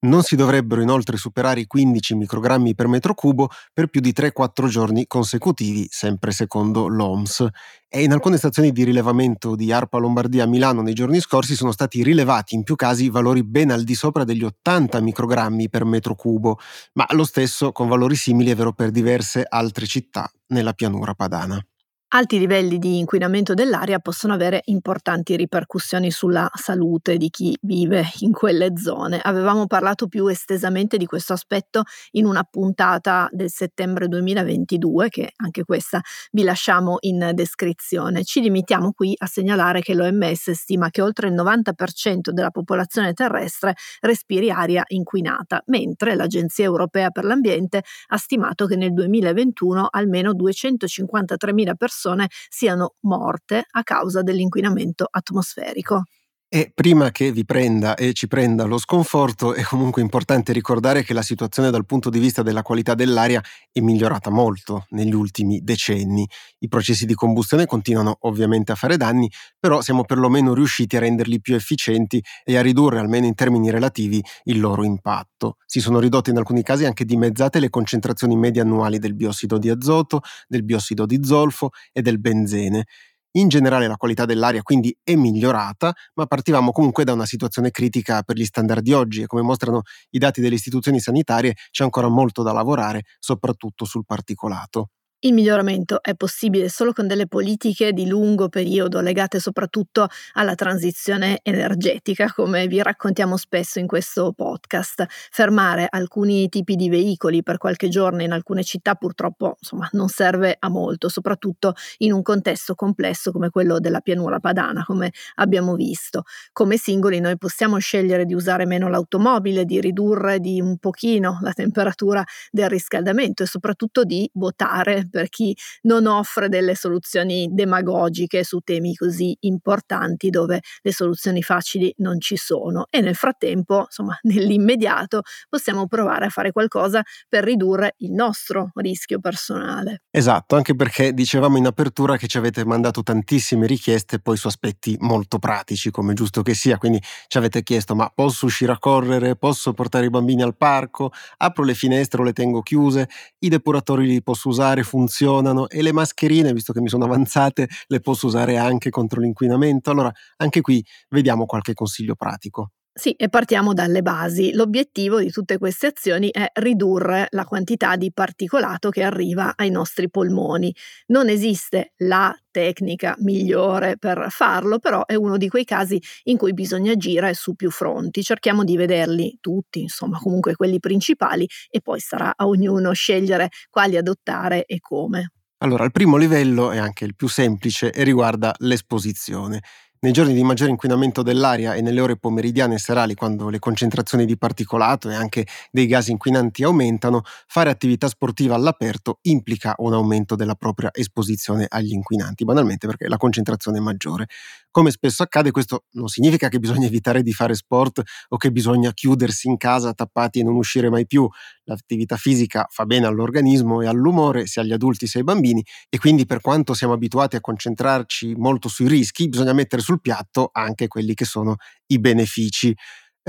Non 0.00 0.22
si 0.22 0.36
dovrebbero 0.36 0.80
inoltre 0.80 1.16
superare 1.16 1.58
i 1.58 1.66
15 1.66 2.14
microgrammi 2.14 2.76
per 2.76 2.86
metro 2.86 3.14
cubo 3.14 3.48
per 3.72 3.88
più 3.88 4.00
di 4.00 4.12
3-4 4.16 4.68
giorni 4.68 5.08
consecutivi, 5.08 5.88
sempre 5.90 6.30
secondo 6.30 6.86
l'OMS. 6.86 7.44
E 7.88 8.04
in 8.04 8.12
alcune 8.12 8.36
stazioni 8.36 8.70
di 8.70 8.84
rilevamento 8.84 9.56
di 9.56 9.72
ARPA 9.72 9.98
Lombardia 9.98 10.44
a 10.44 10.46
Milano 10.46 10.82
nei 10.82 10.94
giorni 10.94 11.18
scorsi 11.18 11.56
sono 11.56 11.72
stati 11.72 12.04
rilevati 12.04 12.54
in 12.54 12.62
più 12.62 12.76
casi 12.76 13.08
valori 13.08 13.42
ben 13.42 13.72
al 13.72 13.82
di 13.82 13.96
sopra 13.96 14.22
degli 14.22 14.44
80 14.44 15.00
microgrammi 15.00 15.68
per 15.68 15.84
metro 15.84 16.14
cubo, 16.14 16.60
ma 16.92 17.04
lo 17.10 17.24
stesso 17.24 17.72
con 17.72 17.88
valori 17.88 18.14
simili 18.14 18.52
è 18.52 18.54
vero 18.54 18.72
per 18.72 18.92
diverse 18.92 19.44
altre 19.48 19.86
città 19.86 20.30
nella 20.48 20.74
pianura 20.74 21.14
padana. 21.14 21.60
Alti 22.10 22.38
livelli 22.38 22.78
di 22.78 22.96
inquinamento 22.96 23.52
dell'aria 23.52 23.98
possono 23.98 24.32
avere 24.32 24.62
importanti 24.64 25.36
ripercussioni 25.36 26.10
sulla 26.10 26.50
salute 26.54 27.18
di 27.18 27.28
chi 27.28 27.54
vive 27.60 28.02
in 28.20 28.32
quelle 28.32 28.78
zone. 28.78 29.20
Avevamo 29.22 29.66
parlato 29.66 30.08
più 30.08 30.26
estesamente 30.26 30.96
di 30.96 31.04
questo 31.04 31.34
aspetto 31.34 31.82
in 32.12 32.24
una 32.24 32.44
puntata 32.44 33.28
del 33.30 33.50
settembre 33.50 34.08
2022, 34.08 35.10
che 35.10 35.32
anche 35.36 35.64
questa 35.64 36.00
vi 36.30 36.44
lasciamo 36.44 36.96
in 37.00 37.32
descrizione. 37.34 38.24
Ci 38.24 38.40
limitiamo 38.40 38.92
qui 38.92 39.12
a 39.14 39.26
segnalare 39.26 39.82
che 39.82 39.92
l'OMS 39.92 40.52
stima 40.52 40.88
che 40.88 41.02
oltre 41.02 41.28
il 41.28 41.34
90% 41.34 42.30
della 42.30 42.50
popolazione 42.50 43.12
terrestre 43.12 43.74
respiri 44.00 44.50
aria 44.50 44.82
inquinata, 44.86 45.62
mentre 45.66 46.14
l'Agenzia 46.14 46.64
Europea 46.64 47.10
per 47.10 47.24
l'Ambiente 47.24 47.82
ha 48.06 48.16
stimato 48.16 48.64
che 48.64 48.76
nel 48.76 48.94
2021 48.94 49.88
almeno 49.90 50.32
253.000 50.32 51.74
persone 51.76 51.96
persone 51.98 52.28
siano 52.48 52.94
morte 53.00 53.64
a 53.70 53.82
causa 53.82 54.22
dell'inquinamento 54.22 55.06
atmosferico. 55.10 56.04
E 56.50 56.72
prima 56.74 57.10
che 57.10 57.30
vi 57.30 57.44
prenda 57.44 57.94
e 57.94 58.14
ci 58.14 58.26
prenda 58.26 58.64
lo 58.64 58.78
sconforto, 58.78 59.52
è 59.52 59.62
comunque 59.62 60.00
importante 60.00 60.54
ricordare 60.54 61.02
che 61.02 61.12
la 61.12 61.20
situazione 61.20 61.70
dal 61.70 61.84
punto 61.84 62.08
di 62.08 62.18
vista 62.18 62.42
della 62.42 62.62
qualità 62.62 62.94
dell'aria 62.94 63.42
è 63.70 63.80
migliorata 63.80 64.30
molto 64.30 64.86
negli 64.92 65.12
ultimi 65.12 65.60
decenni. 65.60 66.26
I 66.60 66.68
processi 66.68 67.04
di 67.04 67.12
combustione 67.12 67.66
continuano 67.66 68.16
ovviamente 68.20 68.72
a 68.72 68.76
fare 68.76 68.96
danni, 68.96 69.30
però 69.60 69.82
siamo 69.82 70.06
perlomeno 70.06 70.54
riusciti 70.54 70.96
a 70.96 71.00
renderli 71.00 71.38
più 71.38 71.54
efficienti 71.54 72.24
e 72.44 72.56
a 72.56 72.62
ridurre, 72.62 72.98
almeno 72.98 73.26
in 73.26 73.34
termini 73.34 73.68
relativi, 73.68 74.24
il 74.44 74.58
loro 74.58 74.84
impatto. 74.84 75.56
Si 75.66 75.80
sono 75.80 76.00
ridotte 76.00 76.30
in 76.30 76.38
alcuni 76.38 76.62
casi 76.62 76.86
anche 76.86 77.04
dimezzate 77.04 77.60
le 77.60 77.68
concentrazioni 77.68 78.36
medie 78.36 78.62
annuali 78.62 78.98
del 78.98 79.14
biossido 79.14 79.58
di 79.58 79.68
azoto, 79.68 80.22
del 80.46 80.64
biossido 80.64 81.04
di 81.04 81.20
zolfo 81.22 81.72
e 81.92 82.00
del 82.00 82.18
benzene. 82.18 82.86
In 83.32 83.48
generale 83.48 83.86
la 83.86 83.96
qualità 83.96 84.24
dell'aria 84.24 84.62
quindi 84.62 84.94
è 85.02 85.14
migliorata, 85.14 85.94
ma 86.14 86.26
partivamo 86.26 86.72
comunque 86.72 87.04
da 87.04 87.12
una 87.12 87.26
situazione 87.26 87.70
critica 87.70 88.22
per 88.22 88.36
gli 88.36 88.44
standard 88.44 88.82
di 88.82 88.92
oggi 88.92 89.22
e 89.22 89.26
come 89.26 89.42
mostrano 89.42 89.82
i 90.10 90.18
dati 90.18 90.40
delle 90.40 90.54
istituzioni 90.56 91.00
sanitarie 91.00 91.54
c'è 91.70 91.84
ancora 91.84 92.08
molto 92.08 92.42
da 92.42 92.52
lavorare, 92.52 93.04
soprattutto 93.18 93.84
sul 93.84 94.04
particolato. 94.04 94.90
Il 95.20 95.32
miglioramento 95.32 96.00
è 96.00 96.14
possibile 96.14 96.68
solo 96.68 96.92
con 96.92 97.08
delle 97.08 97.26
politiche 97.26 97.92
di 97.92 98.06
lungo 98.06 98.48
periodo 98.48 99.00
legate 99.00 99.40
soprattutto 99.40 100.06
alla 100.34 100.54
transizione 100.54 101.40
energetica, 101.42 102.32
come 102.32 102.68
vi 102.68 102.80
raccontiamo 102.80 103.36
spesso 103.36 103.80
in 103.80 103.88
questo 103.88 104.32
podcast. 104.32 105.06
Fermare 105.08 105.88
alcuni 105.90 106.48
tipi 106.48 106.76
di 106.76 106.88
veicoli 106.88 107.42
per 107.42 107.58
qualche 107.58 107.88
giorno 107.88 108.22
in 108.22 108.30
alcune 108.30 108.62
città 108.62 108.94
purtroppo 108.94 109.56
insomma, 109.58 109.88
non 109.94 110.06
serve 110.06 110.54
a 110.56 110.68
molto, 110.68 111.08
soprattutto 111.08 111.74
in 111.96 112.12
un 112.12 112.22
contesto 112.22 112.76
complesso 112.76 113.32
come 113.32 113.50
quello 113.50 113.80
della 113.80 113.98
pianura 113.98 114.38
padana, 114.38 114.84
come 114.84 115.10
abbiamo 115.34 115.74
visto. 115.74 116.22
Come 116.52 116.76
singoli 116.76 117.18
noi 117.18 117.36
possiamo 117.38 117.78
scegliere 117.78 118.24
di 118.24 118.34
usare 118.34 118.66
meno 118.66 118.88
l'automobile, 118.88 119.64
di 119.64 119.80
ridurre 119.80 120.38
di 120.38 120.60
un 120.60 120.78
pochino 120.78 121.40
la 121.42 121.52
temperatura 121.52 122.22
del 122.52 122.68
riscaldamento 122.68 123.42
e 123.42 123.46
soprattutto 123.46 124.04
di 124.04 124.30
votare 124.34 125.06
per 125.08 125.28
chi 125.28 125.56
non 125.82 126.06
offre 126.06 126.48
delle 126.48 126.74
soluzioni 126.74 127.48
demagogiche 127.50 128.44
su 128.44 128.60
temi 128.60 128.94
così 128.94 129.36
importanti 129.40 130.30
dove 130.30 130.60
le 130.82 130.92
soluzioni 130.92 131.42
facili 131.42 131.92
non 131.98 132.20
ci 132.20 132.36
sono. 132.36 132.86
E 132.90 133.00
nel 133.00 133.14
frattempo, 133.14 133.82
insomma, 133.82 134.18
nell'immediato 134.24 135.22
possiamo 135.48 135.86
provare 135.86 136.26
a 136.26 136.30
fare 136.30 136.52
qualcosa 136.52 137.02
per 137.28 137.44
ridurre 137.44 137.94
il 137.98 138.12
nostro 138.12 138.70
rischio 138.74 139.20
personale. 139.20 140.02
Esatto, 140.10 140.56
anche 140.56 140.74
perché 140.74 141.12
dicevamo 141.12 141.56
in 141.56 141.66
apertura 141.66 142.16
che 142.16 142.26
ci 142.26 142.38
avete 142.38 142.64
mandato 142.64 143.02
tantissime 143.02 143.66
richieste 143.66 144.18
poi 144.18 144.36
su 144.36 144.46
aspetti 144.46 144.96
molto 145.00 145.38
pratici, 145.38 145.90
come 145.90 146.14
giusto 146.14 146.42
che 146.42 146.54
sia, 146.54 146.78
quindi 146.78 147.00
ci 147.26 147.38
avete 147.38 147.62
chiesto 147.62 147.94
ma 147.94 148.10
posso 148.14 148.46
uscire 148.46 148.72
a 148.72 148.78
correre, 148.78 149.36
posso 149.36 149.72
portare 149.72 150.06
i 150.06 150.10
bambini 150.10 150.42
al 150.42 150.56
parco, 150.56 151.12
apro 151.38 151.64
le 151.64 151.74
finestre 151.74 152.20
o 152.20 152.24
le 152.24 152.32
tengo 152.32 152.62
chiuse, 152.62 153.08
i 153.40 153.48
depuratori 153.48 154.06
li 154.06 154.22
posso 154.22 154.48
usare, 154.48 154.82
funzionano 154.82 154.97
funzionano 154.98 155.68
e 155.68 155.82
le 155.82 155.92
mascherine, 155.92 156.52
visto 156.52 156.72
che 156.72 156.80
mi 156.80 156.88
sono 156.88 157.04
avanzate, 157.04 157.68
le 157.86 158.00
posso 158.00 158.26
usare 158.26 158.56
anche 158.58 158.90
contro 158.90 159.20
l'inquinamento. 159.20 159.90
Allora, 159.90 160.12
anche 160.38 160.60
qui 160.60 160.84
vediamo 161.10 161.46
qualche 161.46 161.74
consiglio 161.74 162.14
pratico. 162.16 162.70
Sì, 162.98 163.12
e 163.12 163.28
partiamo 163.28 163.74
dalle 163.74 164.02
basi. 164.02 164.52
L'obiettivo 164.54 165.20
di 165.20 165.30
tutte 165.30 165.56
queste 165.56 165.86
azioni 165.86 166.30
è 166.32 166.50
ridurre 166.54 167.28
la 167.30 167.44
quantità 167.44 167.94
di 167.94 168.12
particolato 168.12 168.90
che 168.90 169.04
arriva 169.04 169.52
ai 169.54 169.70
nostri 169.70 170.10
polmoni. 170.10 170.74
Non 171.06 171.28
esiste 171.28 171.92
la 171.98 172.36
tecnica 172.50 173.14
migliore 173.18 173.98
per 173.98 174.26
farlo, 174.30 174.80
però 174.80 175.06
è 175.06 175.14
uno 175.14 175.36
di 175.36 175.48
quei 175.48 175.64
casi 175.64 176.02
in 176.24 176.36
cui 176.36 176.52
bisogna 176.52 176.90
agire 176.90 177.34
su 177.34 177.54
più 177.54 177.70
fronti. 177.70 178.24
Cerchiamo 178.24 178.64
di 178.64 178.76
vederli 178.76 179.38
tutti, 179.40 179.82
insomma, 179.82 180.18
comunque 180.18 180.56
quelli 180.56 180.80
principali 180.80 181.46
e 181.70 181.80
poi 181.80 182.00
sarà 182.00 182.32
a 182.34 182.48
ognuno 182.48 182.90
scegliere 182.94 183.50
quali 183.70 183.96
adottare 183.96 184.64
e 184.64 184.80
come. 184.80 185.30
Allora, 185.60 185.84
il 185.84 185.90
primo 185.90 186.16
livello 186.16 186.70
è 186.70 186.78
anche 186.78 187.04
il 187.04 187.16
più 187.16 187.28
semplice 187.28 187.90
e 187.90 188.04
riguarda 188.04 188.54
l'esposizione. 188.58 189.60
Nei 190.00 190.12
giorni 190.12 190.32
di 190.32 190.44
maggiore 190.44 190.70
inquinamento 190.70 191.22
dell'aria 191.22 191.74
e 191.74 191.80
nelle 191.80 192.00
ore 192.00 192.16
pomeridiane 192.16 192.74
e 192.74 192.78
serali, 192.78 193.14
quando 193.16 193.48
le 193.48 193.58
concentrazioni 193.58 194.26
di 194.26 194.38
particolato 194.38 195.10
e 195.10 195.14
anche 195.16 195.44
dei 195.72 195.86
gas 195.86 196.06
inquinanti 196.06 196.62
aumentano, 196.62 197.22
fare 197.48 197.68
attività 197.70 198.06
sportiva 198.06 198.54
all'aperto 198.54 199.18
implica 199.22 199.74
un 199.78 199.94
aumento 199.94 200.36
della 200.36 200.54
propria 200.54 200.90
esposizione 200.92 201.66
agli 201.68 201.90
inquinanti, 201.92 202.44
banalmente 202.44 202.86
perché 202.86 203.08
la 203.08 203.16
concentrazione 203.16 203.78
è 203.78 203.80
maggiore. 203.80 204.26
Come 204.74 204.90
spesso 204.90 205.22
accade, 205.22 205.50
questo 205.50 205.84
non 205.92 206.08
significa 206.08 206.48
che 206.48 206.58
bisogna 206.58 206.86
evitare 206.86 207.22
di 207.22 207.32
fare 207.32 207.54
sport 207.54 208.02
o 208.28 208.36
che 208.36 208.52
bisogna 208.52 208.92
chiudersi 208.92 209.48
in 209.48 209.56
casa 209.56 209.94
tappati 209.94 210.40
e 210.40 210.42
non 210.42 210.56
uscire 210.56 210.90
mai 210.90 211.06
più. 211.06 211.26
L'attività 211.64 212.16
fisica 212.16 212.66
fa 212.70 212.84
bene 212.84 213.06
all'organismo 213.06 213.80
e 213.80 213.86
all'umore, 213.86 214.46
sia 214.46 214.62
agli 214.62 214.72
adulti 214.72 215.06
sia 215.06 215.20
ai 215.20 215.26
bambini, 215.26 215.64
e 215.88 215.98
quindi 215.98 216.26
per 216.26 216.40
quanto 216.40 216.74
siamo 216.74 216.92
abituati 216.92 217.36
a 217.36 217.40
concentrarci 217.40 218.34
molto 218.36 218.68
sui 218.68 218.88
rischi, 218.88 219.28
bisogna 219.28 219.54
mettere 219.54 219.82
sul 219.82 220.00
piatto 220.00 220.50
anche 220.52 220.86
quelli 220.86 221.14
che 221.14 221.24
sono 221.24 221.56
i 221.86 221.98
benefici. 221.98 222.74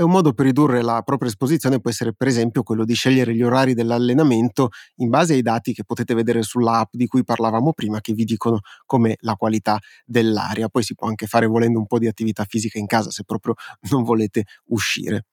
E 0.00 0.02
un 0.02 0.12
modo 0.12 0.32
per 0.32 0.46
ridurre 0.46 0.80
la 0.80 1.02
propria 1.02 1.28
esposizione 1.28 1.78
può 1.78 1.90
essere 1.90 2.14
per 2.14 2.26
esempio 2.26 2.62
quello 2.62 2.86
di 2.86 2.94
scegliere 2.94 3.34
gli 3.34 3.42
orari 3.42 3.74
dell'allenamento 3.74 4.70
in 4.96 5.10
base 5.10 5.34
ai 5.34 5.42
dati 5.42 5.74
che 5.74 5.84
potete 5.84 6.14
vedere 6.14 6.42
sull'app 6.42 6.94
di 6.94 7.06
cui 7.06 7.22
parlavamo 7.22 7.74
prima 7.74 8.00
che 8.00 8.14
vi 8.14 8.24
dicono 8.24 8.60
com'è 8.86 9.14
la 9.20 9.34
qualità 9.34 9.78
dell'aria. 10.06 10.68
Poi 10.70 10.82
si 10.84 10.94
può 10.94 11.06
anche 11.06 11.26
fare 11.26 11.44
volendo 11.44 11.78
un 11.78 11.86
po' 11.86 11.98
di 11.98 12.06
attività 12.06 12.44
fisica 12.48 12.78
in 12.78 12.86
casa 12.86 13.10
se 13.10 13.24
proprio 13.24 13.54
non 13.90 14.02
volete 14.02 14.44
uscire. 14.68 15.24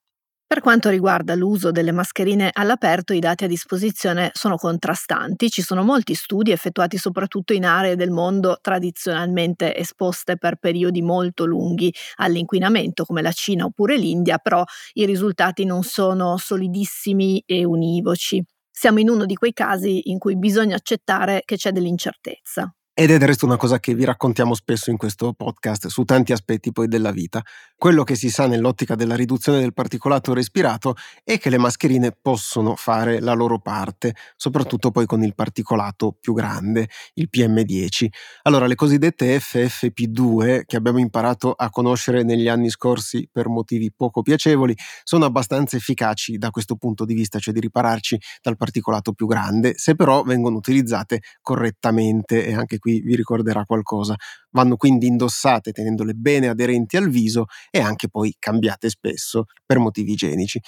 Per 0.49 0.61
quanto 0.61 0.89
riguarda 0.89 1.35
l'uso 1.35 1.71
delle 1.71 1.91
mascherine 1.91 2.49
all'aperto, 2.53 3.11
i 3.11 3.19
dati 3.19 3.43
a 3.43 3.47
disposizione 3.47 4.31
sono 4.33 4.55
contrastanti. 4.55 5.49
Ci 5.49 5.61
sono 5.61 5.83
molti 5.83 6.13
studi 6.13 6.51
effettuati 6.51 6.97
soprattutto 6.97 7.51
in 7.51 7.65
aree 7.65 7.97
del 7.97 8.11
mondo 8.11 8.57
tradizionalmente 8.61 9.75
esposte 9.75 10.37
per 10.37 10.55
periodi 10.55 11.01
molto 11.01 11.45
lunghi 11.45 11.93
all'inquinamento, 12.15 13.03
come 13.03 13.21
la 13.21 13.33
Cina 13.33 13.65
oppure 13.65 13.97
l'India, 13.97 14.37
però 14.37 14.63
i 14.93 15.05
risultati 15.05 15.65
non 15.65 15.83
sono 15.83 16.37
solidissimi 16.37 17.43
e 17.45 17.65
univoci. 17.65 18.41
Siamo 18.71 18.99
in 18.99 19.09
uno 19.09 19.25
di 19.25 19.35
quei 19.35 19.51
casi 19.53 20.09
in 20.11 20.17
cui 20.17 20.37
bisogna 20.37 20.75
accettare 20.77 21.41
che 21.43 21.57
c'è 21.57 21.71
dell'incertezza. 21.73 22.71
Ed 22.99 23.11
è 23.11 23.19
del 23.19 23.27
resto 23.27 23.45
una 23.45 23.57
cosa 23.57 23.79
che 23.79 23.93
vi 23.93 24.05
raccontiamo 24.05 24.55
spesso 24.55 24.89
in 24.89 24.97
questo 24.97 25.31
podcast 25.31 25.85
su 25.85 26.03
tanti 26.03 26.31
aspetti 26.31 26.71
poi 26.71 26.87
della 26.87 27.11
vita. 27.11 27.43
Quello 27.77 28.03
che 28.03 28.15
si 28.15 28.31
sa 28.31 28.47
nell'ottica 28.47 28.95
della 28.95 29.13
riduzione 29.13 29.59
del 29.59 29.71
particolato 29.71 30.33
respirato 30.33 30.95
è 31.23 31.37
che 31.37 31.51
le 31.51 31.59
mascherine 31.59 32.11
possono 32.19 32.75
fare 32.75 33.19
la 33.19 33.33
loro 33.33 33.59
parte, 33.59 34.15
soprattutto 34.35 34.89
poi 34.89 35.05
con 35.05 35.21
il 35.23 35.35
particolato 35.35 36.17
più 36.19 36.33
grande, 36.33 36.89
il 37.13 37.29
PM10. 37.31 38.07
Allora, 38.41 38.65
le 38.65 38.73
cosiddette 38.73 39.37
FFP2 39.37 40.63
che 40.65 40.75
abbiamo 40.75 40.97
imparato 40.97 41.51
a 41.51 41.69
conoscere 41.69 42.23
negli 42.23 42.47
anni 42.47 42.71
scorsi 42.71 43.29
per 43.31 43.47
motivi 43.47 43.93
poco 43.95 44.23
piacevoli, 44.23 44.75
sono 45.03 45.25
abbastanza 45.25 45.77
efficaci 45.77 46.39
da 46.39 46.49
questo 46.49 46.75
punto 46.77 47.05
di 47.05 47.13
vista, 47.13 47.37
cioè 47.37 47.53
di 47.53 47.59
ripararci 47.59 48.19
dal 48.41 48.57
particolato 48.57 49.13
più 49.13 49.27
grande, 49.27 49.73
se 49.77 49.93
però 49.93 50.23
vengono 50.23 50.57
utilizzate 50.57 51.21
correttamente 51.43 52.43
e 52.43 52.55
anche 52.55 52.79
qui 52.79 52.85
qui 52.87 53.01
vi 53.01 53.15
ricorderà 53.15 53.63
qualcosa. 53.65 54.15
Vanno 54.51 54.77
quindi 54.77 55.07
indossate 55.07 55.71
tenendole 55.71 56.13
bene 56.13 56.47
aderenti 56.47 56.95
al 56.97 57.09
viso 57.09 57.45
e 57.69 57.79
anche 57.79 58.07
poi 58.09 58.35
cambiate 58.39 58.89
spesso 58.89 59.45
per 59.65 59.79
motivi 59.79 60.13
igienici. 60.13 60.59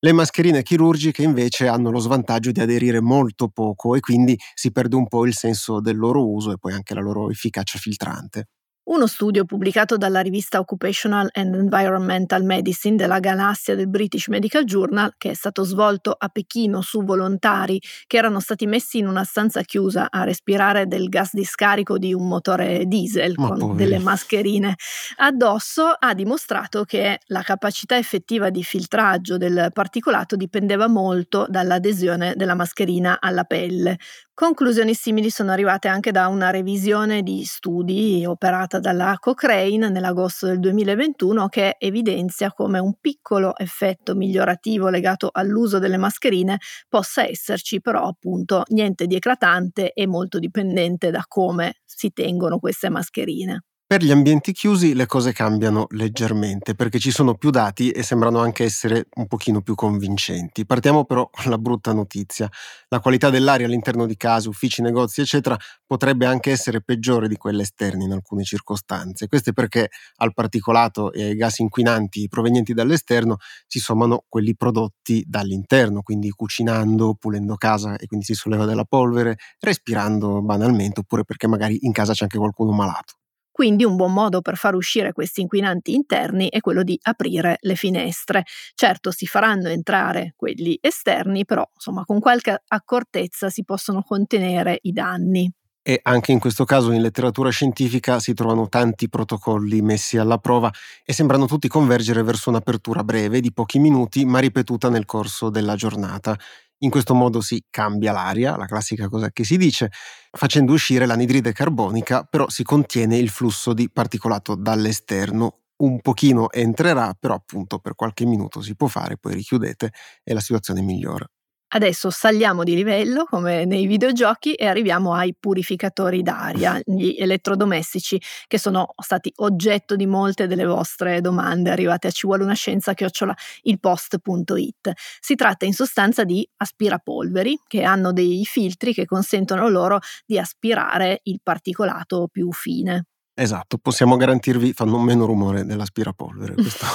Le 0.00 0.12
mascherine 0.12 0.62
chirurgiche 0.62 1.22
invece 1.22 1.66
hanno 1.68 1.90
lo 1.90 1.98
svantaggio 1.98 2.52
di 2.52 2.60
aderire 2.60 3.00
molto 3.00 3.48
poco 3.48 3.94
e 3.96 4.00
quindi 4.00 4.36
si 4.54 4.70
perde 4.72 4.96
un 4.96 5.08
po' 5.08 5.26
il 5.26 5.34
senso 5.34 5.80
del 5.80 5.96
loro 5.96 6.28
uso 6.28 6.52
e 6.52 6.58
poi 6.58 6.72
anche 6.72 6.94
la 6.94 7.00
loro 7.00 7.30
efficacia 7.30 7.78
filtrante. 7.78 8.46
Uno 8.88 9.06
studio 9.06 9.44
pubblicato 9.44 9.98
dalla 9.98 10.20
rivista 10.20 10.58
Occupational 10.58 11.28
and 11.34 11.54
Environmental 11.54 12.42
Medicine 12.42 12.96
della 12.96 13.20
galassia 13.20 13.74
del 13.74 13.86
British 13.86 14.28
Medical 14.28 14.64
Journal, 14.64 15.12
che 15.18 15.32
è 15.32 15.34
stato 15.34 15.62
svolto 15.62 16.16
a 16.18 16.30
Pechino 16.30 16.80
su 16.80 17.04
volontari 17.04 17.78
che 18.06 18.16
erano 18.16 18.40
stati 18.40 18.64
messi 18.66 18.96
in 18.96 19.06
una 19.06 19.24
stanza 19.24 19.60
chiusa 19.60 20.06
a 20.08 20.24
respirare 20.24 20.86
del 20.86 21.10
gas 21.10 21.34
di 21.34 21.44
scarico 21.44 21.98
di 21.98 22.14
un 22.14 22.28
motore 22.28 22.86
diesel 22.86 23.34
Ma 23.36 23.48
con 23.48 23.58
poveri. 23.58 23.76
delle 23.76 23.98
mascherine 23.98 24.74
addosso, 25.16 25.94
ha 25.98 26.14
dimostrato 26.14 26.84
che 26.84 27.18
la 27.26 27.42
capacità 27.42 27.98
effettiva 27.98 28.48
di 28.48 28.62
filtraggio 28.62 29.36
del 29.36 29.68
particolato 29.70 30.34
dipendeva 30.34 30.88
molto 30.88 31.44
dall'adesione 31.46 32.32
della 32.36 32.54
mascherina 32.54 33.18
alla 33.20 33.44
pelle. 33.44 33.98
Conclusioni 34.40 34.94
simili 34.94 35.30
sono 35.30 35.50
arrivate 35.50 35.88
anche 35.88 36.12
da 36.12 36.28
una 36.28 36.50
revisione 36.50 37.24
di 37.24 37.42
studi 37.42 38.24
operata 38.24 38.78
dalla 38.78 39.16
Cochrane 39.18 39.88
nell'agosto 39.88 40.46
del 40.46 40.60
2021 40.60 41.48
che 41.48 41.74
evidenzia 41.76 42.52
come 42.52 42.78
un 42.78 42.94
piccolo 43.00 43.56
effetto 43.56 44.14
migliorativo 44.14 44.90
legato 44.90 45.28
all'uso 45.32 45.80
delle 45.80 45.96
mascherine 45.96 46.58
possa 46.88 47.26
esserci, 47.26 47.80
però 47.80 48.04
appunto 48.06 48.62
niente 48.68 49.06
di 49.08 49.16
eclatante 49.16 49.92
e 49.92 50.06
molto 50.06 50.38
dipendente 50.38 51.10
da 51.10 51.24
come 51.26 51.80
si 51.84 52.12
tengono 52.12 52.60
queste 52.60 52.90
mascherine. 52.90 53.64
Per 53.90 54.02
gli 54.04 54.10
ambienti 54.10 54.52
chiusi 54.52 54.92
le 54.94 55.06
cose 55.06 55.32
cambiano 55.32 55.86
leggermente 55.92 56.74
perché 56.74 56.98
ci 56.98 57.10
sono 57.10 57.36
più 57.36 57.48
dati 57.48 57.90
e 57.90 58.02
sembrano 58.02 58.38
anche 58.38 58.62
essere 58.64 59.06
un 59.14 59.26
pochino 59.26 59.62
più 59.62 59.74
convincenti. 59.74 60.66
Partiamo 60.66 61.06
però 61.06 61.30
con 61.32 61.50
la 61.50 61.56
brutta 61.56 61.94
notizia. 61.94 62.50
La 62.88 63.00
qualità 63.00 63.30
dell'aria 63.30 63.64
all'interno 63.64 64.04
di 64.04 64.14
case, 64.18 64.50
uffici, 64.50 64.82
negozi, 64.82 65.22
eccetera, 65.22 65.56
potrebbe 65.86 66.26
anche 66.26 66.50
essere 66.50 66.82
peggiore 66.82 67.28
di 67.28 67.36
quella 67.36 67.62
esterna 67.62 68.04
in 68.04 68.12
alcune 68.12 68.44
circostanze. 68.44 69.26
Questo 69.26 69.50
è 69.50 69.52
perché 69.54 69.88
al 70.16 70.34
particolato 70.34 71.10
e 71.10 71.22
ai 71.24 71.34
gas 71.34 71.58
inquinanti 71.60 72.28
provenienti 72.28 72.74
dall'esterno 72.74 73.38
si 73.66 73.78
sommano 73.78 74.24
quelli 74.28 74.54
prodotti 74.54 75.24
dall'interno, 75.26 76.02
quindi 76.02 76.28
cucinando, 76.28 77.14
pulendo 77.18 77.56
casa 77.56 77.96
e 77.96 78.06
quindi 78.06 78.26
si 78.26 78.34
solleva 78.34 78.66
della 78.66 78.84
polvere, 78.84 79.38
respirando 79.60 80.42
banalmente 80.42 81.00
oppure 81.00 81.24
perché 81.24 81.46
magari 81.46 81.78
in 81.86 81.92
casa 81.92 82.12
c'è 82.12 82.24
anche 82.24 82.36
qualcuno 82.36 82.72
malato. 82.72 83.17
Quindi 83.58 83.82
un 83.82 83.96
buon 83.96 84.12
modo 84.12 84.40
per 84.40 84.56
far 84.56 84.76
uscire 84.76 85.12
questi 85.12 85.40
inquinanti 85.40 85.92
interni 85.92 86.48
è 86.48 86.60
quello 86.60 86.84
di 86.84 86.96
aprire 87.02 87.56
le 87.62 87.74
finestre. 87.74 88.44
Certo 88.76 89.10
si 89.10 89.26
faranno 89.26 89.66
entrare 89.66 90.34
quelli 90.36 90.78
esterni, 90.80 91.44
però 91.44 91.68
insomma 91.74 92.04
con 92.04 92.20
qualche 92.20 92.62
accortezza 92.68 93.50
si 93.50 93.64
possono 93.64 94.04
contenere 94.04 94.78
i 94.82 94.92
danni. 94.92 95.52
E 95.82 95.98
anche 96.04 96.30
in 96.30 96.38
questo 96.38 96.64
caso 96.64 96.92
in 96.92 97.00
letteratura 97.02 97.50
scientifica 97.50 98.20
si 98.20 98.32
trovano 98.32 98.68
tanti 98.68 99.08
protocolli 99.08 99.80
messi 99.80 100.18
alla 100.18 100.38
prova 100.38 100.70
e 101.04 101.12
sembrano 101.12 101.46
tutti 101.46 101.66
convergere 101.66 102.22
verso 102.22 102.50
un'apertura 102.50 103.02
breve 103.02 103.40
di 103.40 103.52
pochi 103.52 103.80
minuti 103.80 104.24
ma 104.24 104.38
ripetuta 104.38 104.88
nel 104.88 105.04
corso 105.04 105.50
della 105.50 105.74
giornata. 105.74 106.38
In 106.80 106.90
questo 106.90 107.14
modo 107.14 107.40
si 107.40 107.64
cambia 107.70 108.12
l'aria, 108.12 108.56
la 108.56 108.66
classica 108.66 109.08
cosa 109.08 109.30
che 109.30 109.44
si 109.44 109.56
dice, 109.56 109.90
facendo 110.30 110.72
uscire 110.72 111.06
l'anidride 111.06 111.52
carbonica, 111.52 112.22
però 112.24 112.48
si 112.48 112.62
contiene 112.62 113.16
il 113.18 113.30
flusso 113.30 113.72
di 113.72 113.90
particolato 113.90 114.54
dall'esterno. 114.54 115.62
Un 115.78 116.00
pochino 116.00 116.50
entrerà, 116.50 117.14
però 117.18 117.34
appunto 117.34 117.78
per 117.78 117.94
qualche 117.94 118.24
minuto 118.26 118.60
si 118.62 118.74
può 118.76 118.88
fare, 118.88 119.16
poi 119.18 119.34
richiudete 119.34 119.92
e 120.24 120.34
la 120.34 120.40
situazione 120.40 120.80
migliora. 120.82 121.28
Adesso 121.70 122.08
saliamo 122.08 122.64
di 122.64 122.74
livello 122.74 123.24
come 123.24 123.66
nei 123.66 123.86
videogiochi 123.86 124.54
e 124.54 124.66
arriviamo 124.66 125.12
ai 125.12 125.34
purificatori 125.38 126.22
d'aria, 126.22 126.80
gli 126.82 127.14
elettrodomestici 127.18 128.20
che 128.46 128.58
sono 128.58 128.94
stati 128.96 129.30
oggetto 129.36 129.94
di 129.94 130.06
molte 130.06 130.46
delle 130.46 130.64
vostre 130.64 131.20
domande 131.20 131.70
arrivate 131.70 132.06
a 132.08 132.10
ci 132.10 132.26
vuole 132.26 132.42
una 132.42 132.54
scienza 132.54 132.94
chiocciola 132.94 133.34
ilpost.it. 133.62 134.92
Si 135.20 135.34
tratta 135.34 135.66
in 135.66 135.74
sostanza 135.74 136.24
di 136.24 136.48
aspirapolveri 136.56 137.60
che 137.66 137.82
hanno 137.82 138.12
dei 138.12 138.44
filtri 138.46 138.94
che 138.94 139.04
consentono 139.04 139.68
loro 139.68 139.98
di 140.24 140.38
aspirare 140.38 141.20
il 141.24 141.40
particolato 141.42 142.28
più 142.32 142.50
fine. 142.50 143.04
Esatto, 143.40 143.78
possiamo 143.78 144.16
garantirvi 144.16 144.72
fanno 144.72 144.98
meno 144.98 145.24
rumore 145.24 145.64
dell'aspirapolvere, 145.64 146.54
questo, 146.58 146.86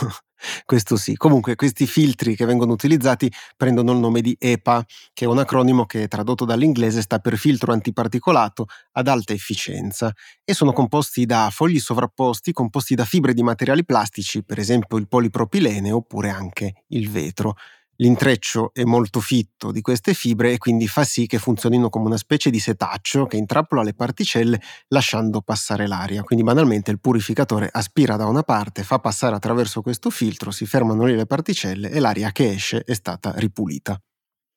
questo 0.66 0.96
sì. 0.98 1.16
Comunque 1.16 1.56
questi 1.56 1.86
filtri 1.88 2.36
che 2.36 2.46
vengono 2.46 2.72
utilizzati 2.74 3.32
prendono 3.58 3.92
il 3.92 3.98
nome 4.00 4.22
di 4.22 4.36
EPA, 4.40 4.86
che 5.14 5.26
è 5.26 5.28
un 5.28 5.40
acronimo 5.40 5.86
che 5.86 6.08
tradotto 6.08 6.46
dall'inglese 6.46 7.02
sta 7.02 7.20
per 7.20 7.38
filtro 7.38 7.72
antiparticolato 7.74 8.68
ad 8.94 9.08
alta 9.08 9.34
efficienza 9.34 10.12
e 10.44 10.54
sono 10.54 10.74
composti 10.74 11.26
da 11.26 11.50
fogli 11.52 11.80
sovrapposti 11.80 12.52
composti 12.54 12.96
da 12.96 13.06
fibre 13.06 13.34
di 13.34 13.44
materiali 13.44 13.86
plastici, 13.86 14.44
per 14.44 14.60
esempio 14.60 14.98
il 14.98 15.08
polipropilene 15.08 15.92
oppure 15.92 16.30
anche 16.30 16.84
il 16.90 17.10
vetro. 17.10 17.56
L'intreccio 17.98 18.72
è 18.74 18.84
molto 18.84 19.20
fitto 19.20 19.72
di 19.72 19.82
queste 19.82 20.14
fibre 20.14 20.54
e 20.54 20.58
quindi 20.58 20.88
fa 20.88 21.04
sì 21.04 21.28
che 21.28 21.38
funzionino 21.38 21.90
come 21.90 22.08
una 22.08 22.18
specie 22.18 22.50
di 22.50 22.60
setaccio 22.60 23.26
che 23.26 23.38
intrappola 23.38 23.84
le 23.84 23.94
particelle 23.94 24.60
lasciando 24.88 25.42
passare 25.42 25.88
l'aria. 25.88 26.24
Quindi 26.24 26.44
banalmente 26.44 26.92
il 26.92 27.00
purificatore 27.00 27.70
aspira 27.72 28.16
da 28.16 28.26
una 28.26 28.44
parte, 28.44 28.84
fa 28.84 29.00
passare 29.00 29.36
attraverso 29.36 29.82
questo 29.82 30.10
filtro, 30.10 30.52
si 30.52 30.66
fermano 30.66 31.06
lì 31.06 31.16
le 31.16 31.28
particelle 31.28 31.90
e 31.92 32.00
l'aria 32.00 32.32
che 32.32 32.52
esce 32.52 32.84
è 32.84 32.94
stata 32.94 33.34
ripulita. 33.36 34.00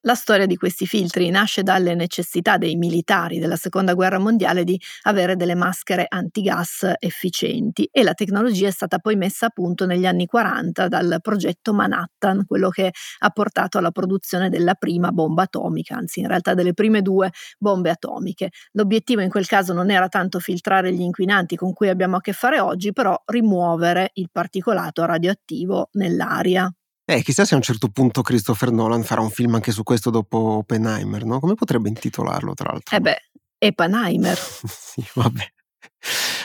La 0.06 0.14
storia 0.14 0.46
di 0.46 0.54
questi 0.54 0.86
filtri 0.86 1.30
nasce 1.30 1.64
dalle 1.64 1.96
necessità 1.96 2.58
dei 2.58 2.76
militari 2.76 3.40
della 3.40 3.56
Seconda 3.56 3.92
Guerra 3.92 4.20
Mondiale 4.20 4.62
di 4.62 4.80
avere 5.02 5.34
delle 5.34 5.56
maschere 5.56 6.06
antigas 6.08 6.88
efficienti 7.00 7.88
e 7.90 8.04
la 8.04 8.14
tecnologia 8.14 8.68
è 8.68 8.70
stata 8.70 9.00
poi 9.00 9.16
messa 9.16 9.46
a 9.46 9.48
punto 9.48 9.84
negli 9.84 10.06
anni 10.06 10.26
40 10.26 10.86
dal 10.86 11.18
progetto 11.20 11.74
Manhattan, 11.74 12.46
quello 12.46 12.68
che 12.68 12.92
ha 13.18 13.30
portato 13.30 13.78
alla 13.78 13.90
produzione 13.90 14.48
della 14.48 14.74
prima 14.74 15.10
bomba 15.10 15.42
atomica, 15.42 15.96
anzi 15.96 16.20
in 16.20 16.28
realtà 16.28 16.54
delle 16.54 16.72
prime 16.72 17.02
due 17.02 17.32
bombe 17.58 17.90
atomiche. 17.90 18.50
L'obiettivo 18.74 19.22
in 19.22 19.28
quel 19.28 19.48
caso 19.48 19.72
non 19.72 19.90
era 19.90 20.06
tanto 20.06 20.38
filtrare 20.38 20.92
gli 20.92 21.00
inquinanti 21.00 21.56
con 21.56 21.72
cui 21.72 21.88
abbiamo 21.88 22.14
a 22.18 22.20
che 22.20 22.32
fare 22.32 22.60
oggi, 22.60 22.92
però 22.92 23.20
rimuovere 23.24 24.10
il 24.14 24.28
particolato 24.30 25.04
radioattivo 25.04 25.88
nell'aria. 25.94 26.72
Eh, 27.08 27.22
chissà 27.22 27.44
se 27.44 27.54
a 27.54 27.56
un 27.56 27.62
certo 27.62 27.88
punto 27.88 28.20
Christopher 28.20 28.72
Nolan 28.72 29.04
farà 29.04 29.20
un 29.20 29.30
film 29.30 29.54
anche 29.54 29.70
su 29.70 29.84
questo 29.84 30.10
dopo 30.10 30.38
Oppenheimer, 30.38 31.24
no? 31.24 31.38
Come 31.38 31.54
potrebbe 31.54 31.88
intitolarlo, 31.88 32.52
tra 32.54 32.72
l'altro? 32.72 32.96
Eh 32.96 33.00
beh, 33.00 33.16
Oppenheimer. 33.58 34.36
sì, 34.36 35.04
vabbè. 35.14 35.52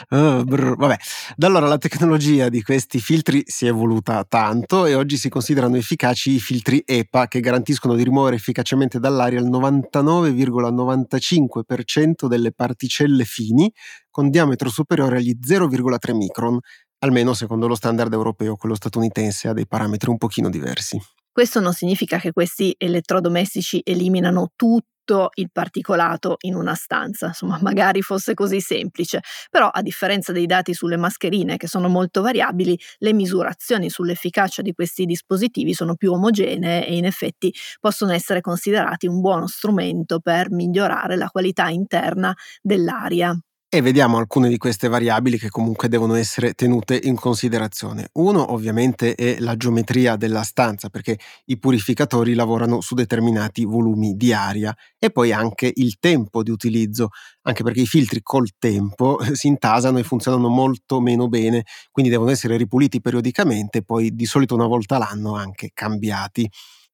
Uh, 0.10 0.43
brr, 0.43 0.76
vabbè, 0.76 0.97
da 1.36 1.47
allora 1.47 1.67
la 1.67 1.78
tecnologia 1.78 2.50
di 2.50 2.62
questi 2.62 3.00
filtri 3.00 3.43
si 3.45 3.65
è 3.65 3.69
evoluta 3.69 4.26
tanto 4.28 4.86
e 4.86 4.93
oggi 4.93 5.15
si 5.17 5.30
considerano 5.30 5.78
efficaci 5.78 6.34
i 6.34 6.39
filtri 6.39 6.84
EPA 6.86 7.28
che 7.28 7.39
garantiscono 7.39 7.95
di 7.95 8.04
rimuovere 8.04 8.36
efficacemente 8.36 9.00
dall'aria 9.00 9.39
il 9.39 9.50
99,95% 9.50 12.28
delle 12.28 12.52
particelle 12.52 13.24
fini 13.24 13.74
con 14.10 14.30
diametro 14.30 14.69
superiore 14.69 15.17
agli 15.17 15.36
0,3 15.41 16.15
micron, 16.15 16.60
almeno 17.02 17.34
secondo 17.34 17.68
lo 17.68 17.76
standard 17.76 18.12
europeo, 18.14 18.56
quello 18.56 18.76
statunitense 18.76 19.48
ha 19.48 19.54
dei 19.54 19.68
parametri 19.68 20.10
un 20.10 20.18
pochino 20.18 20.50
diversi. 20.50 21.00
Questo 21.32 21.60
non 21.60 21.74
significa 21.74 22.18
che 22.18 22.34
questi 22.34 22.76
elettrodomestici 22.78 23.82
eliminano 23.86 24.52
tutto 24.56 25.30
il 25.36 25.50
particolato 25.52 26.36
in 26.42 26.56
una 26.56 26.76
stanza, 26.76 27.28
insomma 27.28 27.58
magari 27.64 28.02
fosse 28.02 28.34
così 28.34 28.60
semplice, 28.60 29.22
però 29.50 29.68
a 29.68 29.82
differenza 29.82 30.32
dei 30.32 30.46
dati 30.46 30.74
sulle 30.74 30.98
mascherine 30.98 31.58
che 31.58 31.68
sono 31.68 31.88
molto 31.88 32.22
variabili, 32.22 32.78
le 33.00 33.14
misurazioni 33.14 33.90
sull'efficacia 33.90 34.62
di 34.62 34.74
questi 34.74 35.06
dispositivi 35.06 35.74
sono 35.74 35.96
più 35.96 36.12
omogenee 36.12 36.86
e 36.86 36.98
in 36.98 37.06
effetti 37.06 37.54
possono 37.80 38.12
essere 38.12 38.42
considerati 38.42 39.08
un 39.08 39.22
buono 39.22 39.48
strumento 39.48 40.20
per 40.20 40.52
migliorare 40.52 41.16
la 41.16 41.30
qualità 41.30 41.70
interna 41.70 42.36
dell'aria. 42.62 43.36
E 43.74 43.80
vediamo 43.80 44.18
alcune 44.18 44.50
di 44.50 44.58
queste 44.58 44.90
variabili 44.90 45.38
che 45.38 45.48
comunque 45.48 45.88
devono 45.88 46.16
essere 46.16 46.52
tenute 46.56 47.00
in 47.02 47.16
considerazione. 47.16 48.10
Uno 48.16 48.52
ovviamente 48.52 49.16
è 49.16 49.40
la 49.40 49.56
geometria 49.56 50.18
della 50.18 50.44
stanza 50.44 50.90
perché 50.90 51.18
i 51.46 51.58
purificatori 51.58 52.34
lavorano 52.34 52.82
su 52.82 52.96
determinati 52.96 53.64
volumi 53.64 54.18
di 54.18 54.34
aria 54.34 54.76
e 55.00 55.10
poi 55.10 55.32
anche 55.32 55.72
il 55.74 56.00
tempo 56.00 56.44
di 56.44 56.52
utilizzo, 56.52 57.12
anche 57.44 57.64
perché 57.64 57.80
i 57.80 57.88
filtri 57.88 58.20
col 58.22 58.50
tempo 58.60 59.20
si 59.32 59.48
intasano 59.48 60.00
e 60.00 60.04
funzionano 60.04 60.50
molto 60.50 61.00
meno 61.00 61.30
bene, 61.30 61.64
quindi 61.92 62.12
devono 62.12 62.32
essere 62.32 62.58
ripuliti 62.58 63.00
periodicamente 63.00 63.78
e 63.78 63.84
poi 63.84 64.14
di 64.14 64.26
solito 64.26 64.54
una 64.54 64.68
volta 64.68 64.98
l'anno 64.98 65.36
anche 65.36 65.72
cambiati 65.74 66.46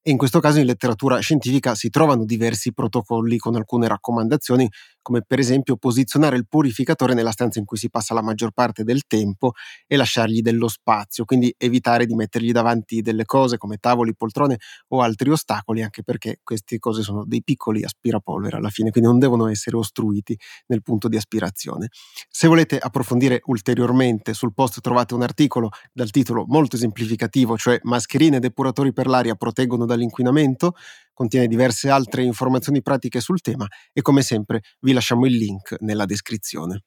in 0.08 0.16
questo 0.16 0.40
caso 0.40 0.60
in 0.60 0.66
letteratura 0.66 1.20
scientifica 1.20 1.76
si 1.76 1.90
trovano 1.90 2.24
diversi 2.24 2.72
protocolli 2.72 3.38
con 3.38 3.56
alcune 3.56 3.90
raccomandazioni, 3.90 4.70
come 5.08 5.22
per 5.22 5.40
esempio 5.40 5.78
posizionare 5.78 6.38
il 6.38 6.48
purificatore 6.48 7.14
nella 7.14 7.32
stanza 7.32 7.60
in 7.60 7.66
cui 7.66 7.78
si 7.78 7.90
passa 7.90 8.14
la 8.14 8.22
maggior 8.22 8.52
parte 8.52 8.84
del 8.84 9.08
tempo 9.08 9.54
e 9.86 9.96
lasciargli 9.96 10.42
dello 10.42 10.68
spazio, 10.68 11.26
quindi 11.26 11.54
evitare 11.58 12.06
di 12.06 12.14
mettergli 12.14 12.52
davanti 12.52 13.02
delle 13.02 13.26
cose 13.26 13.58
come 13.58 13.78
tavoli, 13.78 14.16
poltrone 14.16 14.58
o 14.90 15.02
altri 15.02 15.30
ostacoli, 15.30 15.82
anche 15.82 16.04
perché 16.04 16.40
queste 16.44 16.78
cose 16.80 17.04
sono 17.04 17.24
dei 17.26 17.42
piccoli 17.44 17.84
aspirapolvere 17.84 18.58
alla 18.58 18.70
fine, 18.70 18.92
quindi 18.92 19.10
non 19.10 19.20
devono 19.20 19.48
essere 19.48 19.78
ostruiti 19.78 20.38
nel 20.68 20.82
punto 20.82 21.08
di 21.08 21.16
aspirazione. 21.16 21.88
Se 22.30 22.48
volete 22.48 22.78
approfondire 22.78 23.42
ulteriormente 23.46 24.34
sul 24.34 24.54
post 24.54 24.82
trovate 24.82 25.14
un 25.14 25.22
articolo 25.22 25.70
dal 25.94 26.12
titolo 26.12 26.46
molto 26.48 26.76
esemplificativo, 26.76 27.58
cioè 27.58 27.80
mascherine 27.84 28.38
e 28.38 28.40
depuratori 28.40 28.92
per 28.94 29.08
l'aria 29.08 29.36
proteggono 29.36 29.86
da 29.86 29.96
dall'inquinamento, 29.98 30.76
contiene 31.18 31.48
diverse 31.48 31.90
altre 31.90 32.22
informazioni 32.22 32.84
pratiche 32.84 33.20
sul 33.22 33.42
tema 33.42 33.66
e 33.92 34.04
come 34.04 34.22
sempre 34.22 34.62
vi 34.82 34.94
lasciamo 34.94 35.26
il 35.26 35.36
link 35.36 35.76
nella 35.80 36.06
descrizione. 36.06 36.84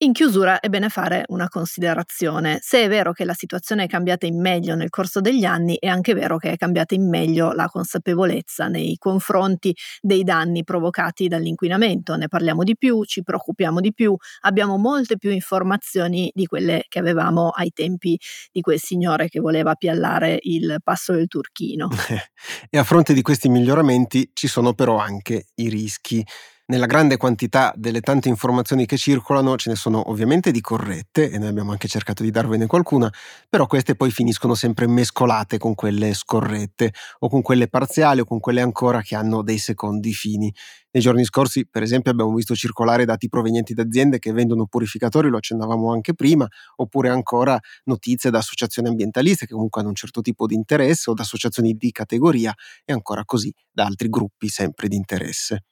In 0.00 0.12
chiusura 0.12 0.60
è 0.60 0.68
bene 0.68 0.90
fare 0.90 1.24
una 1.26 1.48
considerazione. 1.48 2.58
Se 2.62 2.84
è 2.84 2.88
vero 2.88 3.10
che 3.12 3.24
la 3.24 3.34
situazione 3.34 3.82
è 3.82 3.86
cambiata 3.88 4.26
in 4.26 4.40
meglio 4.40 4.76
nel 4.76 4.90
corso 4.90 5.20
degli 5.20 5.44
anni, 5.44 5.76
è 5.76 5.88
anche 5.88 6.14
vero 6.14 6.36
che 6.36 6.52
è 6.52 6.56
cambiata 6.56 6.94
in 6.94 7.08
meglio 7.08 7.50
la 7.50 7.66
consapevolezza 7.66 8.68
nei 8.68 8.96
confronti 8.96 9.74
dei 10.00 10.22
danni 10.22 10.62
provocati 10.62 11.26
dall'inquinamento. 11.26 12.14
Ne 12.14 12.28
parliamo 12.28 12.62
di 12.62 12.76
più, 12.76 13.02
ci 13.06 13.24
preoccupiamo 13.24 13.80
di 13.80 13.92
più, 13.92 14.16
abbiamo 14.42 14.76
molte 14.76 15.18
più 15.18 15.32
informazioni 15.32 16.30
di 16.32 16.46
quelle 16.46 16.84
che 16.86 17.00
avevamo 17.00 17.48
ai 17.48 17.72
tempi 17.72 18.16
di 18.52 18.60
quel 18.60 18.78
signore 18.78 19.28
che 19.28 19.40
voleva 19.40 19.74
piallare 19.74 20.38
il 20.42 20.78
passo 20.84 21.12
del 21.12 21.26
Turchino. 21.26 21.88
e 22.70 22.78
a 22.78 22.84
fronte 22.84 23.12
di 23.12 23.22
questi 23.22 23.48
miglioramenti 23.48 24.30
ci 24.32 24.46
sono 24.46 24.74
però 24.74 24.98
anche 24.98 25.46
i 25.56 25.68
rischi. 25.68 26.24
Nella 26.70 26.84
grande 26.84 27.16
quantità 27.16 27.72
delle 27.76 28.02
tante 28.02 28.28
informazioni 28.28 28.84
che 28.84 28.98
circolano 28.98 29.56
ce 29.56 29.70
ne 29.70 29.76
sono 29.76 30.10
ovviamente 30.10 30.50
di 30.50 30.60
corrette, 30.60 31.30
e 31.30 31.38
noi 31.38 31.48
abbiamo 31.48 31.70
anche 31.70 31.88
cercato 31.88 32.22
di 32.22 32.30
darvene 32.30 32.66
qualcuna, 32.66 33.10
però 33.48 33.66
queste 33.66 33.94
poi 33.94 34.10
finiscono 34.10 34.54
sempre 34.54 34.86
mescolate 34.86 35.56
con 35.56 35.74
quelle 35.74 36.12
scorrette, 36.12 36.92
o 37.20 37.28
con 37.30 37.40
quelle 37.40 37.68
parziali, 37.68 38.20
o 38.20 38.26
con 38.26 38.38
quelle 38.38 38.60
ancora 38.60 39.00
che 39.00 39.14
hanno 39.16 39.40
dei 39.42 39.56
secondi 39.56 40.12
fini. 40.12 40.52
Nei 40.90 41.02
giorni 41.02 41.24
scorsi, 41.24 41.66
per 41.66 41.82
esempio, 41.82 42.10
abbiamo 42.10 42.34
visto 42.34 42.54
circolare 42.54 43.06
dati 43.06 43.30
provenienti 43.30 43.72
da 43.72 43.82
aziende 43.84 44.18
che 44.18 44.32
vendono 44.32 44.66
purificatori, 44.66 45.30
lo 45.30 45.38
accennavamo 45.38 45.90
anche 45.90 46.12
prima, 46.12 46.46
oppure 46.76 47.08
ancora 47.08 47.58
notizie 47.84 48.28
da 48.30 48.38
associazioni 48.38 48.88
ambientaliste 48.88 49.46
che 49.46 49.54
comunque 49.54 49.80
hanno 49.80 49.88
un 49.90 49.96
certo 49.96 50.20
tipo 50.20 50.44
di 50.46 50.54
interesse, 50.54 51.08
o 51.08 51.14
da 51.14 51.22
associazioni 51.22 51.72
di 51.78 51.90
categoria, 51.92 52.52
e 52.84 52.92
ancora 52.92 53.24
così 53.24 53.50
da 53.72 53.86
altri 53.86 54.10
gruppi 54.10 54.48
sempre 54.48 54.86
di 54.88 54.96
interesse. 54.96 55.62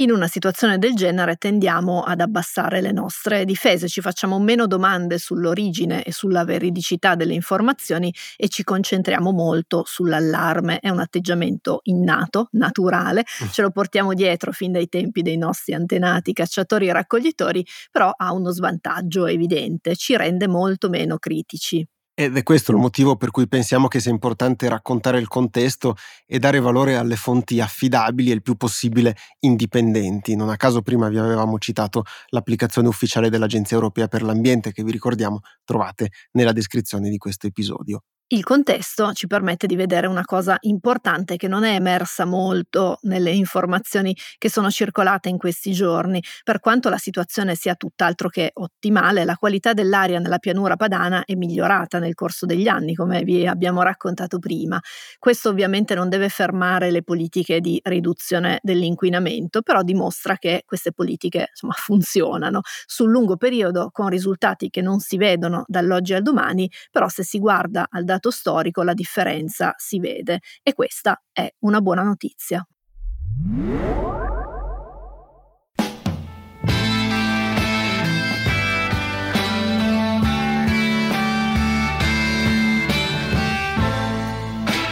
In 0.00 0.10
una 0.10 0.28
situazione 0.28 0.78
del 0.78 0.94
genere 0.94 1.36
tendiamo 1.36 2.00
ad 2.00 2.20
abbassare 2.20 2.80
le 2.80 2.90
nostre 2.90 3.44
difese, 3.44 3.86
ci 3.86 4.00
facciamo 4.00 4.38
meno 4.38 4.66
domande 4.66 5.18
sull'origine 5.18 6.04
e 6.04 6.10
sulla 6.10 6.42
veridicità 6.42 7.14
delle 7.14 7.34
informazioni 7.34 8.10
e 8.38 8.48
ci 8.48 8.64
concentriamo 8.64 9.30
molto 9.30 9.82
sull'allarme. 9.84 10.78
È 10.78 10.88
un 10.88 11.00
atteggiamento 11.00 11.80
innato, 11.82 12.48
naturale, 12.52 13.24
mm. 13.44 13.48
ce 13.50 13.60
lo 13.60 13.70
portiamo 13.70 14.14
dietro 14.14 14.52
fin 14.52 14.72
dai 14.72 14.88
tempi 14.88 15.20
dei 15.20 15.36
nostri 15.36 15.74
antenati 15.74 16.32
cacciatori 16.32 16.88
e 16.88 16.94
raccoglitori, 16.94 17.62
però 17.90 18.10
ha 18.16 18.32
uno 18.32 18.52
svantaggio 18.52 19.26
evidente, 19.26 19.96
ci 19.96 20.16
rende 20.16 20.48
molto 20.48 20.88
meno 20.88 21.18
critici. 21.18 21.86
Ed 22.20 22.36
è 22.36 22.42
questo 22.42 22.72
il 22.72 22.76
motivo 22.76 23.16
per 23.16 23.30
cui 23.30 23.48
pensiamo 23.48 23.88
che 23.88 23.98
sia 23.98 24.10
importante 24.10 24.68
raccontare 24.68 25.18
il 25.18 25.26
contesto 25.26 25.96
e 26.26 26.38
dare 26.38 26.60
valore 26.60 26.96
alle 26.96 27.16
fonti 27.16 27.60
affidabili 27.60 28.30
e 28.30 28.34
il 28.34 28.42
più 28.42 28.56
possibile 28.56 29.16
indipendenti. 29.38 30.36
Non 30.36 30.50
a 30.50 30.56
caso 30.56 30.82
prima 30.82 31.08
vi 31.08 31.16
avevamo 31.16 31.58
citato 31.58 32.04
l'applicazione 32.26 32.88
ufficiale 32.88 33.30
dell'Agenzia 33.30 33.76
Europea 33.76 34.06
per 34.06 34.20
l'Ambiente 34.20 34.70
che 34.70 34.84
vi 34.84 34.90
ricordiamo 34.90 35.40
trovate 35.64 36.10
nella 36.32 36.52
descrizione 36.52 37.08
di 37.08 37.16
questo 37.16 37.46
episodio. 37.46 38.02
Il 38.32 38.44
contesto 38.44 39.12
ci 39.12 39.26
permette 39.26 39.66
di 39.66 39.74
vedere 39.74 40.06
una 40.06 40.24
cosa 40.24 40.56
importante 40.60 41.36
che 41.36 41.48
non 41.48 41.64
è 41.64 41.74
emersa 41.74 42.24
molto 42.24 42.98
nelle 43.02 43.32
informazioni 43.32 44.16
che 44.38 44.48
sono 44.48 44.70
circolate 44.70 45.28
in 45.28 45.36
questi 45.36 45.72
giorni. 45.72 46.22
Per 46.44 46.60
quanto 46.60 46.88
la 46.88 46.96
situazione 46.96 47.56
sia 47.56 47.74
tutt'altro 47.74 48.28
che 48.28 48.52
ottimale, 48.54 49.24
la 49.24 49.34
qualità 49.34 49.72
dell'aria 49.72 50.20
nella 50.20 50.38
pianura 50.38 50.76
padana 50.76 51.24
è 51.24 51.34
migliorata 51.34 51.98
nel 51.98 52.14
corso 52.14 52.46
degli 52.46 52.68
anni, 52.68 52.94
come 52.94 53.24
vi 53.24 53.48
abbiamo 53.48 53.82
raccontato 53.82 54.38
prima. 54.38 54.80
Questo 55.18 55.48
ovviamente 55.48 55.96
non 55.96 56.08
deve 56.08 56.28
fermare 56.28 56.92
le 56.92 57.02
politiche 57.02 57.58
di 57.60 57.80
riduzione 57.82 58.60
dell'inquinamento, 58.62 59.60
però 59.62 59.82
dimostra 59.82 60.36
che 60.36 60.62
queste 60.66 60.92
politiche 60.92 61.48
insomma, 61.50 61.72
funzionano 61.82 62.60
sul 62.86 63.10
lungo 63.10 63.36
periodo 63.36 63.90
con 63.90 64.06
risultati 64.08 64.70
che 64.70 64.82
non 64.82 65.00
si 65.00 65.16
vedono 65.16 65.64
dall'oggi 65.66 66.14
al 66.14 66.22
domani, 66.22 66.70
però 66.92 67.08
se 67.08 67.24
si 67.24 67.40
guarda 67.40 67.88
al 67.90 68.04
dato 68.04 68.18
dato 68.20 68.30
storico 68.30 68.82
la 68.82 68.92
differenza 68.92 69.74
si 69.78 69.98
vede 69.98 70.40
e 70.62 70.74
questa 70.74 71.20
è 71.32 71.50
una 71.60 71.80
buona 71.80 72.02
notizia. 72.02 72.64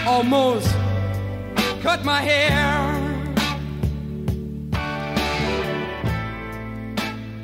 Almost 0.07 0.75
cut 1.83 2.03
my 2.03 2.21
hair 2.21 2.58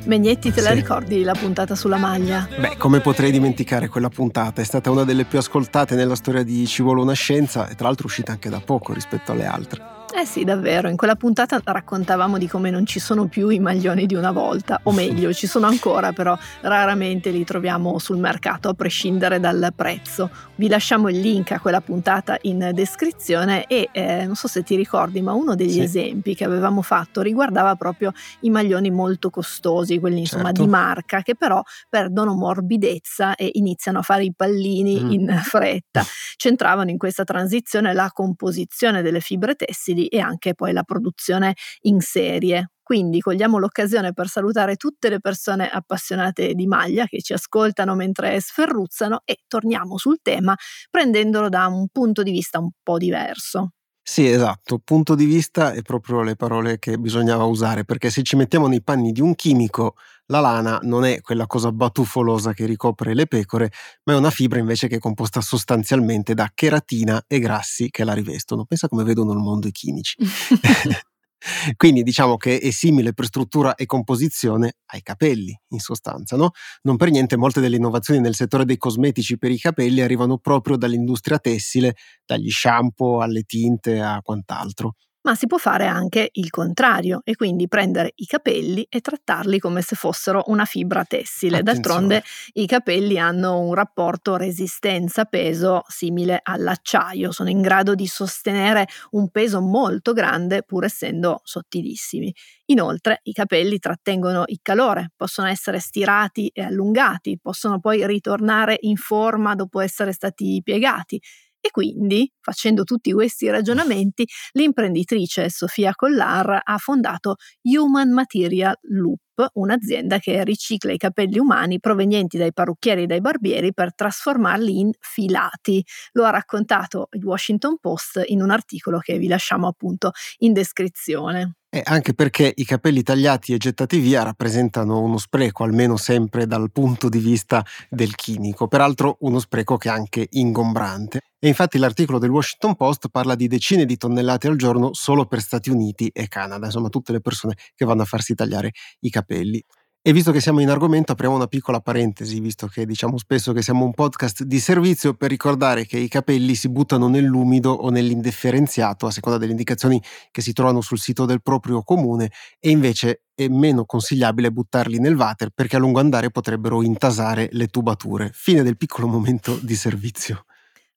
Megnetti, 0.05 0.51
te 0.51 0.61
la 0.61 0.69
Sì. 0.69 0.75
ricordi 0.75 1.23
la 1.23 1.33
puntata 1.33 1.73
sulla 1.75 1.97
maglia? 1.97 2.47
Beh, 2.59 2.77
come 2.77 2.99
potrei 2.99 3.31
dimenticare 3.31 3.87
quella 3.87 4.09
puntata? 4.09 4.61
È 4.61 4.63
stata 4.65 4.91
una 4.91 5.03
delle 5.03 5.25
più 5.25 5.39
ascoltate 5.39 5.95
nella 5.95 6.15
storia 6.15 6.43
di 6.43 6.65
Ci 6.67 6.83
vuole 6.83 7.01
una 7.01 7.13
scienza 7.13 7.67
e 7.67 7.75
tra 7.75 7.87
l'altro 7.87 8.05
uscita 8.05 8.31
anche 8.31 8.49
da 8.49 8.59
poco 8.63 8.93
rispetto 8.93 9.31
alle 9.31 9.45
altre. 9.45 9.81
Eh 10.17 10.23
sì, 10.25 10.45
davvero, 10.45 10.87
in 10.87 10.95
quella 10.95 11.15
puntata 11.15 11.59
raccontavamo 11.61 12.37
di 12.37 12.47
come 12.47 12.69
non 12.69 12.85
ci 12.85 13.01
sono 13.01 13.27
più 13.27 13.49
i 13.49 13.59
maglioni 13.59 14.05
di 14.05 14.15
una 14.15 14.31
volta, 14.31 14.79
o 14.83 14.93
meglio, 14.93 15.33
ci 15.33 15.45
sono 15.45 15.67
ancora, 15.67 16.13
però 16.13 16.37
raramente 16.61 17.31
li 17.31 17.43
troviamo 17.43 17.99
sul 17.99 18.17
mercato 18.17 18.69
a 18.69 18.73
prescindere 18.73 19.41
dal 19.41 19.73
prezzo. 19.75 20.29
Vi 20.55 20.69
lasciamo 20.69 21.09
il 21.09 21.19
link 21.19 21.51
a 21.51 21.59
quella 21.59 21.81
puntata 21.81 22.37
in 22.43 22.71
descrizione 22.73 23.65
e 23.67 23.89
eh, 23.91 24.25
non 24.25 24.35
so 24.35 24.47
se 24.47 24.63
ti 24.63 24.77
ricordi, 24.77 25.21
ma 25.21 25.33
uno 25.33 25.53
degli 25.53 25.71
Sì. 25.73 25.81
esempi 25.81 26.33
che 26.33 26.45
avevamo 26.45 26.81
fatto 26.81 27.21
riguardava 27.21 27.75
proprio 27.75 28.13
i 28.41 28.49
maglioni 28.49 28.91
molto 28.91 29.29
costosi, 29.29 29.99
quelli 29.99 30.19
insomma 30.19 30.45
Certo. 30.45 30.61
di 30.61 30.67
marca, 30.69 31.21
che 31.23 31.35
però 31.35 31.61
perdono 31.89 32.35
morbidezza 32.35 33.35
e 33.35 33.49
iniziano 33.55 33.99
a 33.99 34.01
fare 34.01 34.23
i 34.23 34.33
pallini 34.33 35.03
Mm. 35.03 35.09
in 35.11 35.39
fretta. 35.43 36.03
C'entravano 36.37 36.89
in 36.89 36.97
questa 36.97 37.25
transizione 37.25 37.93
la 37.93 38.09
composizione 38.13 39.01
delle 39.01 39.19
fibre 39.19 39.55
tessili 39.55 40.03
e 40.07 40.19
anche 40.19 40.53
poi 40.53 40.73
la 40.73 40.83
produzione 40.83 41.53
in 41.81 41.99
serie. 42.01 42.71
Quindi 42.81 43.19
cogliamo 43.19 43.57
l'occasione 43.57 44.13
per 44.13 44.27
salutare 44.27 44.75
tutte 44.75 45.09
le 45.09 45.19
persone 45.19 45.67
appassionate 45.69 46.53
di 46.53 46.67
maglia 46.67 47.05
che 47.05 47.19
ci 47.21 47.33
ascoltano 47.33 47.95
mentre 47.95 48.39
sferruzzano 48.39 49.21
e 49.25 49.39
torniamo 49.47 49.97
sul 49.97 50.19
tema 50.21 50.55
prendendolo 50.91 51.49
da 51.49 51.65
un 51.65 51.87
punto 51.91 52.21
di 52.21 52.31
vista 52.31 52.59
un 52.59 52.69
po' 52.83 52.97
diverso. 52.97 53.71
Sì, 54.07 54.27
esatto, 54.27 54.79
punto 54.83 55.15
di 55.15 55.25
vista 55.25 55.71
è 55.73 55.81
proprio 55.81 56.21
le 56.21 56.35
parole 56.35 56.77
che 56.77 56.97
bisognava 56.99 57.43
usare, 57.45 57.85
perché 57.85 58.11
se 58.11 58.21
ci 58.21 58.35
mettiamo 58.35 58.67
nei 58.67 58.83
panni 58.83 59.11
di 59.11 59.19
un 59.19 59.33
chimico, 59.33 59.95
la 60.27 60.39
lana 60.39 60.79
non 60.83 61.05
è 61.05 61.21
quella 61.21 61.47
cosa 61.47 61.71
batuffolosa 61.71 62.53
che 62.53 62.65
ricopre 62.65 63.13
le 63.13 63.27
pecore, 63.27 63.71
ma 64.05 64.13
è 64.13 64.17
una 64.17 64.31
fibra 64.31 64.59
invece 64.59 64.87
che 64.87 64.95
è 64.95 64.99
composta 64.99 65.41
sostanzialmente 65.41 66.33
da 66.33 66.51
cheratina 66.53 67.23
e 67.27 67.39
grassi 67.39 67.89
che 67.89 68.03
la 68.03 68.13
rivestono. 68.13 68.65
Pensa 68.65 68.87
come 68.87 69.03
vedono 69.03 69.31
il 69.33 69.39
mondo 69.39 69.67
i 69.67 69.71
chimici. 69.71 70.15
Quindi 71.75 72.03
diciamo 72.03 72.37
che 72.37 72.59
è 72.59 72.71
simile 72.71 73.13
per 73.13 73.25
struttura 73.25 73.75
e 73.75 73.85
composizione 73.85 74.75
ai 74.87 75.01
capelli, 75.01 75.57
in 75.69 75.79
sostanza, 75.79 76.35
no? 76.35 76.51
Non 76.83 76.97
per 76.97 77.09
niente 77.11 77.37
molte 77.37 77.59
delle 77.61 77.75
innovazioni 77.77 78.19
nel 78.19 78.35
settore 78.35 78.65
dei 78.65 78.77
cosmetici 78.77 79.37
per 79.37 79.51
i 79.51 79.57
capelli 79.59 80.01
arrivano 80.01 80.37
proprio 80.37 80.77
dall'industria 80.77 81.37
tessile, 81.39 81.95
dagli 82.25 82.49
shampoo 82.49 83.21
alle 83.21 83.43
tinte 83.43 84.01
a 84.01 84.21
quant'altro. 84.21 84.95
Ma 85.25 85.33
si 85.33 85.47
può 85.47 85.57
fare 85.57 85.87
anche 85.87 86.29
il 86.33 86.51
contrario 86.51 87.21
e 87.23 87.35
quindi 87.35 87.67
prendere 87.67 88.11
i 88.17 88.27
capelli 88.27 88.85
e 88.87 89.01
trattarli 89.01 89.57
come 89.57 89.81
se 89.81 89.95
fossero 89.95 90.43
una 90.47 90.65
fibra 90.65 91.03
tessile. 91.03 91.57
Attenzione. 91.57 91.63
D'altronde 91.63 92.23
i 92.53 92.67
capelli 92.67 93.17
hanno 93.17 93.57
un 93.59 93.73
rapporto 93.73 94.35
resistenza-peso 94.35 95.81
simile 95.87 96.41
all'acciaio, 96.43 97.31
sono 97.31 97.49
in 97.49 97.61
grado 97.61 97.95
di 97.95 98.05
sostenere 98.05 98.85
un 99.11 99.29
peso 99.31 99.61
molto 99.61 100.13
grande 100.13 100.61
pur 100.61 100.83
essendo 100.83 101.41
sottilissimi. 101.43 102.31
Inoltre 102.65 103.21
i 103.23 103.33
capelli 103.33 103.79
trattengono 103.79 104.43
il 104.45 104.59
calore, 104.61 105.11
possono 105.15 105.47
essere 105.47 105.79
stirati 105.79 106.51
e 106.53 106.61
allungati, 106.61 107.39
possono 107.41 107.79
poi 107.79 108.05
ritornare 108.05 108.77
in 108.81 108.95
forma 108.95 109.55
dopo 109.55 109.79
essere 109.79 110.11
stati 110.11 110.61
piegati. 110.63 111.19
E 111.65 111.71
quindi, 111.71 112.31
facendo 112.41 112.83
tutti 112.83 113.11
questi 113.11 113.49
ragionamenti, 113.49 114.23
l'imprenditrice 114.51 115.49
Sofia 115.49 115.95
Collar 115.95 116.61
ha 116.63 116.77
fondato 116.77 117.37
Human 117.63 118.11
Material 118.11 118.77
Loop, 118.83 119.49
un'azienda 119.53 120.19
che 120.19 120.43
ricicla 120.43 120.91
i 120.91 120.97
capelli 120.97 121.39
umani 121.39 121.79
provenienti 121.79 122.37
dai 122.37 122.53
parrucchieri 122.53 123.03
e 123.03 123.05
dai 123.07 123.19
barbieri 123.19 123.73
per 123.73 123.95
trasformarli 123.95 124.77
in 124.77 124.91
filati. 124.99 125.83
Lo 126.11 126.25
ha 126.25 126.29
raccontato 126.29 127.07
il 127.13 127.25
Washington 127.25 127.79
Post 127.79 128.21
in 128.27 128.43
un 128.43 128.51
articolo 128.51 128.99
che 128.99 129.17
vi 129.17 129.27
lasciamo 129.27 129.65
appunto 129.67 130.11
in 130.41 130.53
descrizione. 130.53 131.55
E 131.75 131.81
anche 131.83 132.13
perché 132.13 132.53
i 132.55 132.63
capelli 132.63 133.03
tagliati 133.03 133.51
e 133.51 133.57
gettati 133.57 133.99
via 133.99 134.23
rappresentano 134.23 135.01
uno 135.01 135.17
spreco, 135.17 135.65
almeno 135.65 135.97
sempre 135.97 136.47
dal 136.47 136.71
punto 136.71 137.09
di 137.09 137.19
vista 137.19 137.65
del 137.89 138.15
chimico, 138.15 138.69
peraltro 138.69 139.17
uno 139.19 139.39
spreco 139.39 139.75
che 139.75 139.89
è 139.89 139.91
anche 139.91 140.25
ingombrante. 140.29 141.19
E 141.37 141.49
infatti 141.49 141.77
l'articolo 141.77 142.17
del 142.17 142.29
Washington 142.29 142.77
Post 142.77 143.09
parla 143.09 143.35
di 143.35 143.49
decine 143.49 143.83
di 143.83 143.97
tonnellate 143.97 144.47
al 144.47 144.55
giorno 144.55 144.93
solo 144.93 145.25
per 145.25 145.41
Stati 145.41 145.69
Uniti 145.69 146.07
e 146.13 146.29
Canada, 146.29 146.67
insomma 146.67 146.87
tutte 146.87 147.11
le 147.11 147.19
persone 147.19 147.55
che 147.75 147.83
vanno 147.83 148.03
a 148.03 148.05
farsi 148.05 148.35
tagliare 148.35 148.71
i 149.01 149.09
capelli. 149.09 149.61
E 150.07 150.13
visto 150.13 150.31
che 150.31 150.39
siamo 150.39 150.59
in 150.59 150.69
argomento, 150.69 151.13
apriamo 151.13 151.33
una 151.33 151.47
piccola 151.47 151.79
parentesi, 151.79 152.39
visto 152.39 152.67
che 152.67 152.85
diciamo 152.85 153.17
spesso 153.17 153.53
che 153.53 153.63
siamo 153.63 153.85
un 153.85 153.91
podcast 153.91 154.43
di 154.43 154.59
servizio, 154.59 155.15
per 155.15 155.31
ricordare 155.31 155.87
che 155.87 155.97
i 155.97 156.07
capelli 156.07 156.53
si 156.53 156.69
buttano 156.69 157.07
nell'umido 157.07 157.71
o 157.71 157.89
nell'indifferenziato, 157.89 159.07
a 159.07 159.11
seconda 159.11 159.39
delle 159.39 159.53
indicazioni 159.53 159.99
che 160.29 160.43
si 160.43 160.53
trovano 160.53 160.81
sul 160.81 160.99
sito 160.99 161.25
del 161.25 161.41
proprio 161.41 161.81
comune, 161.81 162.29
e 162.59 162.69
invece 162.69 163.23
è 163.33 163.47
meno 163.47 163.85
consigliabile 163.85 164.51
buttarli 164.51 164.99
nel 164.99 165.15
water 165.15 165.49
perché 165.49 165.77
a 165.77 165.79
lungo 165.79 165.99
andare 165.99 166.29
potrebbero 166.29 166.83
intasare 166.83 167.49
le 167.53 167.65
tubature. 167.65 168.29
Fine 168.31 168.61
del 168.61 168.77
piccolo 168.77 169.07
momento 169.07 169.57
di 169.59 169.73
servizio. 169.73 170.45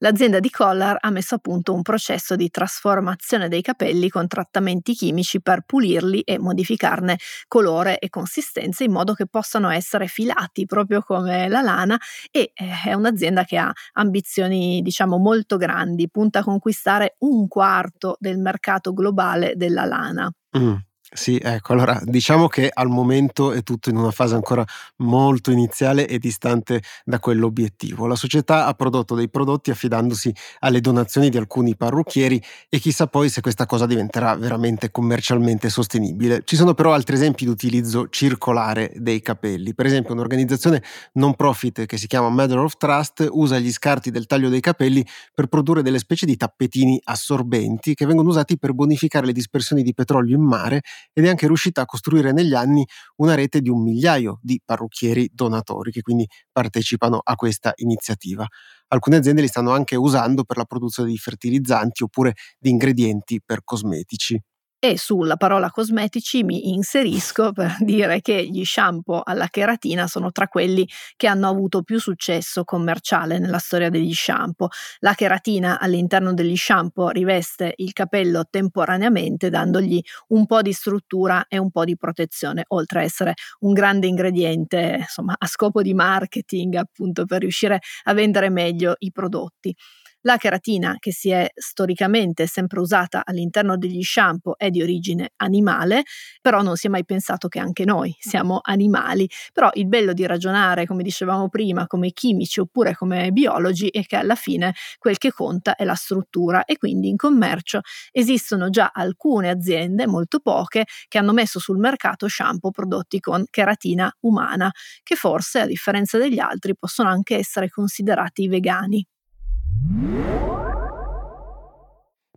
L'azienda 0.00 0.38
di 0.38 0.48
Collar 0.48 0.96
ha 1.00 1.10
messo 1.10 1.34
a 1.34 1.38
punto 1.38 1.74
un 1.74 1.82
processo 1.82 2.36
di 2.36 2.50
trasformazione 2.50 3.48
dei 3.48 3.62
capelli 3.62 4.08
con 4.08 4.28
trattamenti 4.28 4.94
chimici 4.94 5.42
per 5.42 5.62
pulirli 5.66 6.20
e 6.20 6.38
modificarne 6.38 7.18
colore 7.48 7.98
e 7.98 8.08
consistenza 8.08 8.84
in 8.84 8.92
modo 8.92 9.14
che 9.14 9.26
possano 9.26 9.70
essere 9.70 10.06
filati 10.06 10.66
proprio 10.66 11.02
come 11.02 11.48
la 11.48 11.62
lana 11.62 11.98
e 12.30 12.52
eh, 12.54 12.70
è 12.84 12.92
un'azienda 12.92 13.42
che 13.42 13.56
ha 13.56 13.72
ambizioni 13.94 14.82
diciamo 14.82 15.18
molto 15.18 15.56
grandi, 15.56 16.08
punta 16.08 16.40
a 16.40 16.44
conquistare 16.44 17.16
un 17.18 17.48
quarto 17.48 18.16
del 18.20 18.38
mercato 18.38 18.92
globale 18.92 19.54
della 19.56 19.84
lana. 19.84 20.30
Mm. 20.56 20.74
Sì, 21.10 21.38
ecco, 21.42 21.72
allora 21.72 21.98
diciamo 22.04 22.48
che 22.48 22.68
al 22.70 22.88
momento 22.88 23.52
è 23.52 23.62
tutto 23.62 23.88
in 23.88 23.96
una 23.96 24.10
fase 24.10 24.34
ancora 24.34 24.62
molto 24.96 25.50
iniziale 25.50 26.06
e 26.06 26.18
distante 26.18 26.82
da 27.02 27.18
quell'obiettivo. 27.18 28.06
La 28.06 28.14
società 28.14 28.66
ha 28.66 28.74
prodotto 28.74 29.14
dei 29.14 29.30
prodotti 29.30 29.70
affidandosi 29.70 30.30
alle 30.60 30.82
donazioni 30.82 31.30
di 31.30 31.38
alcuni 31.38 31.76
parrucchieri 31.76 32.42
e 32.68 32.78
chissà 32.78 33.06
poi 33.06 33.30
se 33.30 33.40
questa 33.40 33.64
cosa 33.64 33.86
diventerà 33.86 34.34
veramente 34.36 34.90
commercialmente 34.90 35.70
sostenibile. 35.70 36.42
Ci 36.44 36.56
sono 36.56 36.74
però 36.74 36.92
altri 36.92 37.14
esempi 37.14 37.44
di 37.44 37.50
utilizzo 37.50 38.08
circolare 38.10 38.92
dei 38.96 39.22
capelli. 39.22 39.72
Per 39.74 39.86
esempio 39.86 40.12
un'organizzazione 40.12 40.82
non 41.14 41.34
profit 41.36 41.86
che 41.86 41.96
si 41.96 42.06
chiama 42.06 42.28
Matter 42.28 42.58
of 42.58 42.76
Trust 42.76 43.26
usa 43.30 43.58
gli 43.58 43.72
scarti 43.72 44.10
del 44.10 44.26
taglio 44.26 44.50
dei 44.50 44.60
capelli 44.60 45.04
per 45.34 45.46
produrre 45.46 45.80
delle 45.82 45.98
specie 45.98 46.26
di 46.26 46.36
tappetini 46.36 47.00
assorbenti 47.04 47.94
che 47.94 48.04
vengono 48.04 48.28
usati 48.28 48.58
per 48.58 48.74
bonificare 48.74 49.24
le 49.24 49.32
dispersioni 49.32 49.82
di 49.82 49.94
petrolio 49.94 50.36
in 50.36 50.42
mare 50.42 50.82
ed 51.12 51.24
è 51.24 51.28
anche 51.28 51.46
riuscita 51.46 51.82
a 51.82 51.86
costruire 51.86 52.32
negli 52.32 52.54
anni 52.54 52.86
una 53.16 53.34
rete 53.34 53.60
di 53.60 53.68
un 53.68 53.82
migliaio 53.82 54.38
di 54.42 54.60
parrucchieri 54.64 55.30
donatori 55.32 55.90
che 55.90 56.00
quindi 56.02 56.26
partecipano 56.52 57.20
a 57.22 57.34
questa 57.36 57.72
iniziativa. 57.76 58.46
Alcune 58.88 59.16
aziende 59.16 59.42
li 59.42 59.48
stanno 59.48 59.72
anche 59.72 59.96
usando 59.96 60.44
per 60.44 60.56
la 60.56 60.64
produzione 60.64 61.10
di 61.10 61.18
fertilizzanti 61.18 62.02
oppure 62.02 62.34
di 62.58 62.70
ingredienti 62.70 63.40
per 63.44 63.62
cosmetici. 63.64 64.40
E 64.80 64.96
sulla 64.96 65.34
parola 65.36 65.70
cosmetici 65.70 66.44
mi 66.44 66.68
inserisco 66.72 67.50
per 67.50 67.74
dire 67.82 68.20
che 68.20 68.46
gli 68.46 68.64
shampoo 68.64 69.22
alla 69.24 69.48
cheratina 69.48 70.06
sono 70.06 70.30
tra 70.30 70.46
quelli 70.46 70.88
che 71.16 71.26
hanno 71.26 71.48
avuto 71.48 71.82
più 71.82 71.98
successo 71.98 72.62
commerciale 72.62 73.38
nella 73.40 73.58
storia 73.58 73.90
degli 73.90 74.14
shampoo. 74.14 74.68
La 75.00 75.14
cheratina 75.14 75.80
all'interno 75.80 76.32
degli 76.32 76.54
shampoo 76.56 77.08
riveste 77.08 77.72
il 77.78 77.92
capello 77.92 78.44
temporaneamente 78.48 79.50
dandogli 79.50 80.00
un 80.28 80.46
po' 80.46 80.62
di 80.62 80.72
struttura 80.72 81.46
e 81.48 81.58
un 81.58 81.72
po' 81.72 81.84
di 81.84 81.96
protezione, 81.96 82.62
oltre 82.68 83.00
a 83.00 83.02
essere 83.02 83.34
un 83.60 83.72
grande 83.72 84.06
ingrediente 84.06 84.98
insomma, 85.00 85.34
a 85.36 85.46
scopo 85.48 85.82
di 85.82 85.92
marketing 85.92 86.74
appunto 86.76 87.24
per 87.24 87.40
riuscire 87.40 87.80
a 88.04 88.14
vendere 88.14 88.48
meglio 88.48 88.94
i 88.98 89.10
prodotti. 89.10 89.74
La 90.22 90.36
cheratina, 90.36 90.96
che 90.98 91.12
si 91.12 91.30
è 91.30 91.48
storicamente 91.54 92.46
sempre 92.48 92.80
usata 92.80 93.22
all'interno 93.24 93.76
degli 93.78 94.02
shampoo, 94.02 94.58
è 94.58 94.68
di 94.68 94.82
origine 94.82 95.30
animale, 95.36 96.02
però 96.40 96.60
non 96.60 96.74
si 96.76 96.88
è 96.88 96.90
mai 96.90 97.04
pensato 97.04 97.46
che 97.48 97.60
anche 97.60 97.84
noi 97.84 98.14
siamo 98.18 98.58
animali. 98.62 99.28
Però 99.52 99.70
il 99.74 99.86
bello 99.86 100.12
di 100.12 100.26
ragionare, 100.26 100.86
come 100.86 101.04
dicevamo 101.04 101.48
prima, 101.48 101.86
come 101.86 102.10
chimici 102.12 102.58
oppure 102.60 102.94
come 102.96 103.30
biologi, 103.30 103.88
è 103.88 104.04
che 104.04 104.16
alla 104.16 104.34
fine 104.34 104.74
quel 104.98 105.18
che 105.18 105.32
conta 105.32 105.76
è 105.76 105.84
la 105.84 105.94
struttura 105.94 106.64
e 106.64 106.76
quindi 106.78 107.08
in 107.08 107.16
commercio 107.16 107.80
esistono 108.10 108.70
già 108.70 108.90
alcune 108.92 109.50
aziende, 109.50 110.06
molto 110.08 110.40
poche, 110.40 110.84
che 111.06 111.18
hanno 111.18 111.32
messo 111.32 111.60
sul 111.60 111.78
mercato 111.78 112.26
shampoo 112.28 112.70
prodotti 112.72 113.20
con 113.20 113.44
cheratina 113.48 114.12
umana, 114.20 114.68
che 115.04 115.14
forse, 115.14 115.60
a 115.60 115.66
differenza 115.66 116.18
degli 116.18 116.40
altri, 116.40 116.76
possono 116.76 117.08
anche 117.08 117.36
essere 117.36 117.68
considerati 117.70 118.48
vegani. 118.48 119.06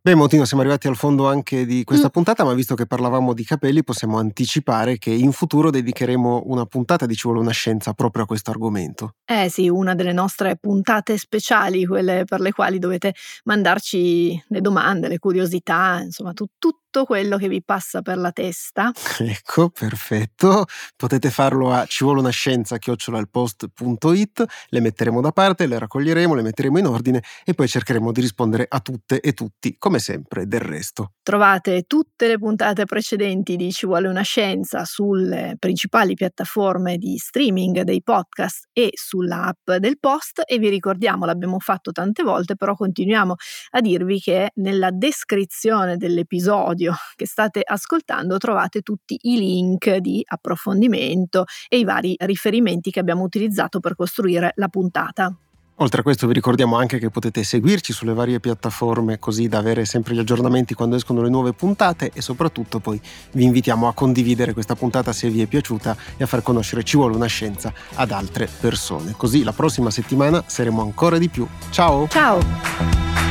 Beh, 0.04 0.16
Motino, 0.16 0.46
siamo 0.46 0.64
arrivati 0.64 0.88
al 0.88 0.96
fondo 0.96 1.28
anche 1.30 1.64
di 1.64 1.84
questa 1.84 2.08
Mm. 2.08 2.10
puntata, 2.10 2.44
ma 2.44 2.56
visto 2.56 2.74
che 2.74 2.88
parlavamo 2.88 3.34
di 3.36 3.44
capelli, 3.44 3.84
possiamo 3.84 4.18
anticipare 4.18 4.98
che 4.98 5.12
in 5.12 5.32
futuro 5.32 5.70
dedicheremo 5.70 6.46
una 6.46 6.66
puntata 6.66 7.06
di 7.06 7.14
Ci 7.14 7.28
vuole 7.28 7.40
una 7.40 7.52
scienza 7.52 7.94
proprio 7.94 8.24
a 8.24 8.26
questo 8.26 8.50
argomento. 8.50 9.14
Eh 9.26 9.48
sì, 9.50 9.70
una 9.70 9.94
delle 9.94 10.12
nostre 10.12 10.58
puntate 10.60 11.20
speciali, 11.20 11.86
quelle 11.86 12.24
per 12.26 12.40
le 12.40 12.52
quali 12.52 12.80
dovete 12.80 13.14
mandarci 13.44 14.44
le 14.48 14.62
domande, 14.62 15.08
le 15.08 15.20
curiosità, 15.20 16.00
insomma 16.02 16.34
tu- 16.34 16.48
tutto 16.58 16.80
quello 17.06 17.38
che 17.38 17.48
vi 17.48 17.64
passa 17.64 18.02
per 18.02 18.18
la 18.18 18.32
testa. 18.32 18.92
Ecco, 19.32 19.70
perfetto. 19.70 20.66
Potete 20.96 21.30
farlo 21.30 21.72
a 21.72 21.86
ci 21.86 22.04
vuole 22.04 22.20
una 22.20 22.32
scienza 22.32 22.78
chiocciolalpost.it, 22.78 24.46
le 24.70 24.80
metteremo 24.80 25.22
da 25.22 25.32
parte, 25.32 25.68
le 25.68 25.80
raccoglieremo, 25.80 26.34
le 26.34 26.42
metteremo 26.42 26.80
in 26.80 26.86
ordine 26.86 27.24
e 27.46 27.54
poi 27.54 27.68
cercheremo 27.68 28.12
di 28.12 28.22
rispondere 28.22 28.66
a 28.68 28.80
tutte 28.80 29.20
e 29.22 29.34
tutti, 29.34 29.76
come 29.78 30.00
sempre, 30.00 30.48
del 30.48 30.60
resto. 30.60 31.14
Trovate 31.24 31.84
tutte 31.84 32.28
le 32.28 32.38
puntate 32.38 32.86
precedenti 32.86 33.56
di 33.56 33.72
Ci 33.72 33.86
vuole 33.86 34.08
una 34.08 34.22
scienza 34.22 34.86
sulle 34.86 35.56
principali 35.58 36.14
piattaforme 36.14 36.98
di 36.98 37.18
streaming 37.18 37.82
dei 37.82 38.02
podcast 38.02 38.68
e 38.74 38.92
sulla 38.94 39.46
app 39.46 39.72
del 39.80 40.00
post 40.00 40.42
e 40.46 40.58
vi 40.58 40.70
ricordiamo, 40.70 41.26
l'abbiamo 41.26 41.60
fatto 41.60 41.92
tante 41.92 42.24
volte, 42.24 42.56
però 42.56 42.76
continuiamo 42.76 43.36
a 43.72 43.82
dirvi 43.82 44.20
che 44.20 44.52
nella 44.56 44.90
descrizione 44.92 45.98
dell'episodio 45.98 46.81
che 47.16 47.28
state 47.28 47.62
ascoltando 47.64 48.38
trovate 48.38 48.82
tutti 48.82 49.18
i 49.24 49.38
link 49.38 49.98
di 49.98 50.24
approfondimento 50.26 51.46
e 51.68 51.80
i 51.80 51.84
vari 51.84 52.16
riferimenti 52.20 52.92
che 52.92 53.00
abbiamo 53.00 53.24
utilizzato 53.24 53.80
per 53.80 53.96
costruire 53.96 54.54
la 54.56 54.68
puntata. 54.68 55.36
Oltre 55.82 56.02
a 56.02 56.04
questo 56.04 56.28
vi 56.28 56.34
ricordiamo 56.34 56.78
anche 56.78 57.00
che 57.00 57.10
potete 57.10 57.44
seguirci 57.44 57.92
sulle 57.92 58.14
varie 58.14 58.40
piattaforme 58.40 59.18
così 59.18 59.48
da 59.48 59.58
avere 59.58 59.84
sempre 59.86 60.14
gli 60.14 60.20
aggiornamenti 60.20 60.76
quando 60.76 60.96
escono 60.96 61.24
le 61.24 61.30
nuove 61.30 61.54
puntate 61.54 62.12
e 62.14 62.22
soprattutto 62.22 62.80
poi 62.80 63.02
vi 63.32 63.46
invitiamo 63.46 63.88
a 63.88 63.94
condividere 63.94 64.54
questa 64.54 64.76
puntata 64.76 65.12
se 65.12 65.30
vi 65.30 65.42
è 65.42 65.48
piaciuta 65.48 65.98
e 66.18 66.24
a 66.24 66.28
far 66.28 66.44
conoscere 66.44 66.84
Ci 66.84 66.98
vuole 66.98 67.16
una 67.16 67.26
scienza 67.26 67.74
ad 67.96 68.12
altre 68.12 68.48
persone. 68.60 69.16
Così 69.18 69.42
la 69.42 69.54
prossima 69.54 69.90
settimana 69.90 70.44
saremo 70.46 70.84
ancora 70.84 71.18
di 71.18 71.30
più. 71.30 71.48
Ciao! 71.72 72.08
Ciao! 72.10 73.31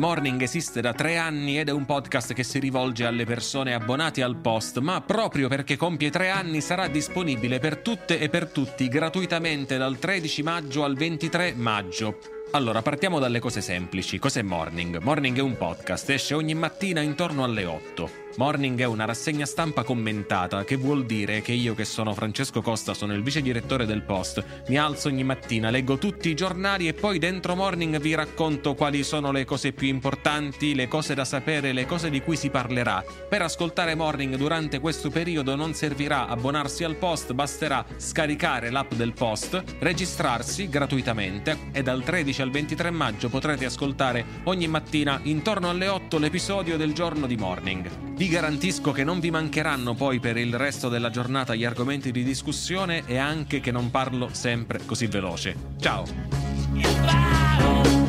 Morning 0.00 0.40
esiste 0.40 0.80
da 0.80 0.94
tre 0.94 1.18
anni 1.18 1.58
ed 1.58 1.68
è 1.68 1.72
un 1.72 1.84
podcast 1.84 2.32
che 2.32 2.42
si 2.42 2.58
rivolge 2.58 3.04
alle 3.04 3.26
persone 3.26 3.74
abbonate 3.74 4.22
al 4.22 4.36
post, 4.36 4.78
ma 4.78 5.02
proprio 5.02 5.46
perché 5.46 5.76
compie 5.76 6.08
tre 6.08 6.30
anni 6.30 6.62
sarà 6.62 6.88
disponibile 6.88 7.58
per 7.58 7.76
tutte 7.76 8.18
e 8.18 8.30
per 8.30 8.48
tutti 8.48 8.88
gratuitamente 8.88 9.76
dal 9.76 9.98
13 9.98 10.42
maggio 10.42 10.84
al 10.84 10.94
23 10.94 11.52
maggio. 11.52 12.39
Allora, 12.52 12.82
partiamo 12.82 13.20
dalle 13.20 13.38
cose 13.38 13.60
semplici. 13.60 14.18
Cos'è 14.18 14.42
Morning? 14.42 14.98
Morning 14.98 15.38
è 15.38 15.40
un 15.40 15.56
podcast, 15.56 16.10
esce 16.10 16.34
ogni 16.34 16.54
mattina 16.54 17.00
intorno 17.00 17.44
alle 17.44 17.64
8. 17.64 18.28
Morning 18.36 18.80
è 18.80 18.84
una 18.84 19.04
rassegna 19.04 19.44
stampa 19.44 19.82
commentata, 19.82 20.64
che 20.64 20.76
vuol 20.76 21.04
dire 21.04 21.42
che 21.42 21.52
io 21.52 21.74
che 21.74 21.84
sono 21.84 22.14
Francesco 22.14 22.62
Costa, 22.62 22.94
sono 22.94 23.12
il 23.12 23.22
vice 23.22 23.42
direttore 23.42 23.86
del 23.86 24.02
Post, 24.02 24.44
mi 24.68 24.78
alzo 24.78 25.08
ogni 25.08 25.24
mattina, 25.24 25.68
leggo 25.70 25.98
tutti 25.98 26.28
i 26.28 26.34
giornali 26.34 26.86
e 26.88 26.94
poi 26.94 27.18
dentro 27.18 27.54
Morning 27.56 27.98
vi 27.98 28.14
racconto 28.14 28.74
quali 28.74 29.02
sono 29.02 29.32
le 29.32 29.44
cose 29.44 29.72
più 29.72 29.88
importanti, 29.88 30.74
le 30.74 30.88
cose 30.88 31.14
da 31.14 31.24
sapere, 31.24 31.72
le 31.72 31.86
cose 31.86 32.08
di 32.08 32.22
cui 32.22 32.36
si 32.36 32.50
parlerà. 32.50 33.04
Per 33.28 33.42
ascoltare 33.42 33.94
Morning 33.94 34.36
durante 34.36 34.78
questo 34.78 35.10
periodo 35.10 35.56
non 35.56 35.74
servirà 35.74 36.26
abbonarsi 36.26 36.84
al 36.84 36.96
Post, 36.96 37.32
basterà 37.32 37.84
scaricare 37.96 38.70
l'app 38.70 38.92
del 38.94 39.12
Post, 39.12 39.62
registrarsi 39.80 40.68
gratuitamente 40.68 41.58
e 41.72 41.82
dal 41.82 42.02
13 42.02 42.39
al 42.40 42.50
23 42.50 42.90
maggio 42.90 43.28
potrete 43.28 43.64
ascoltare 43.64 44.24
ogni 44.44 44.68
mattina 44.68 45.20
intorno 45.24 45.68
alle 45.68 45.88
8 45.88 46.18
l'episodio 46.18 46.76
del 46.76 46.92
giorno 46.92 47.26
di 47.26 47.36
Morning. 47.36 48.14
Vi 48.14 48.28
garantisco 48.28 48.92
che 48.92 49.04
non 49.04 49.20
vi 49.20 49.30
mancheranno 49.30 49.94
poi 49.94 50.20
per 50.20 50.36
il 50.36 50.54
resto 50.54 50.88
della 50.88 51.10
giornata 51.10 51.54
gli 51.54 51.64
argomenti 51.64 52.12
di 52.12 52.24
discussione 52.24 53.04
e 53.06 53.16
anche 53.16 53.60
che 53.60 53.70
non 53.70 53.90
parlo 53.90 54.28
sempre 54.32 54.80
così 54.84 55.06
veloce. 55.06 55.56
Ciao! 55.78 57.99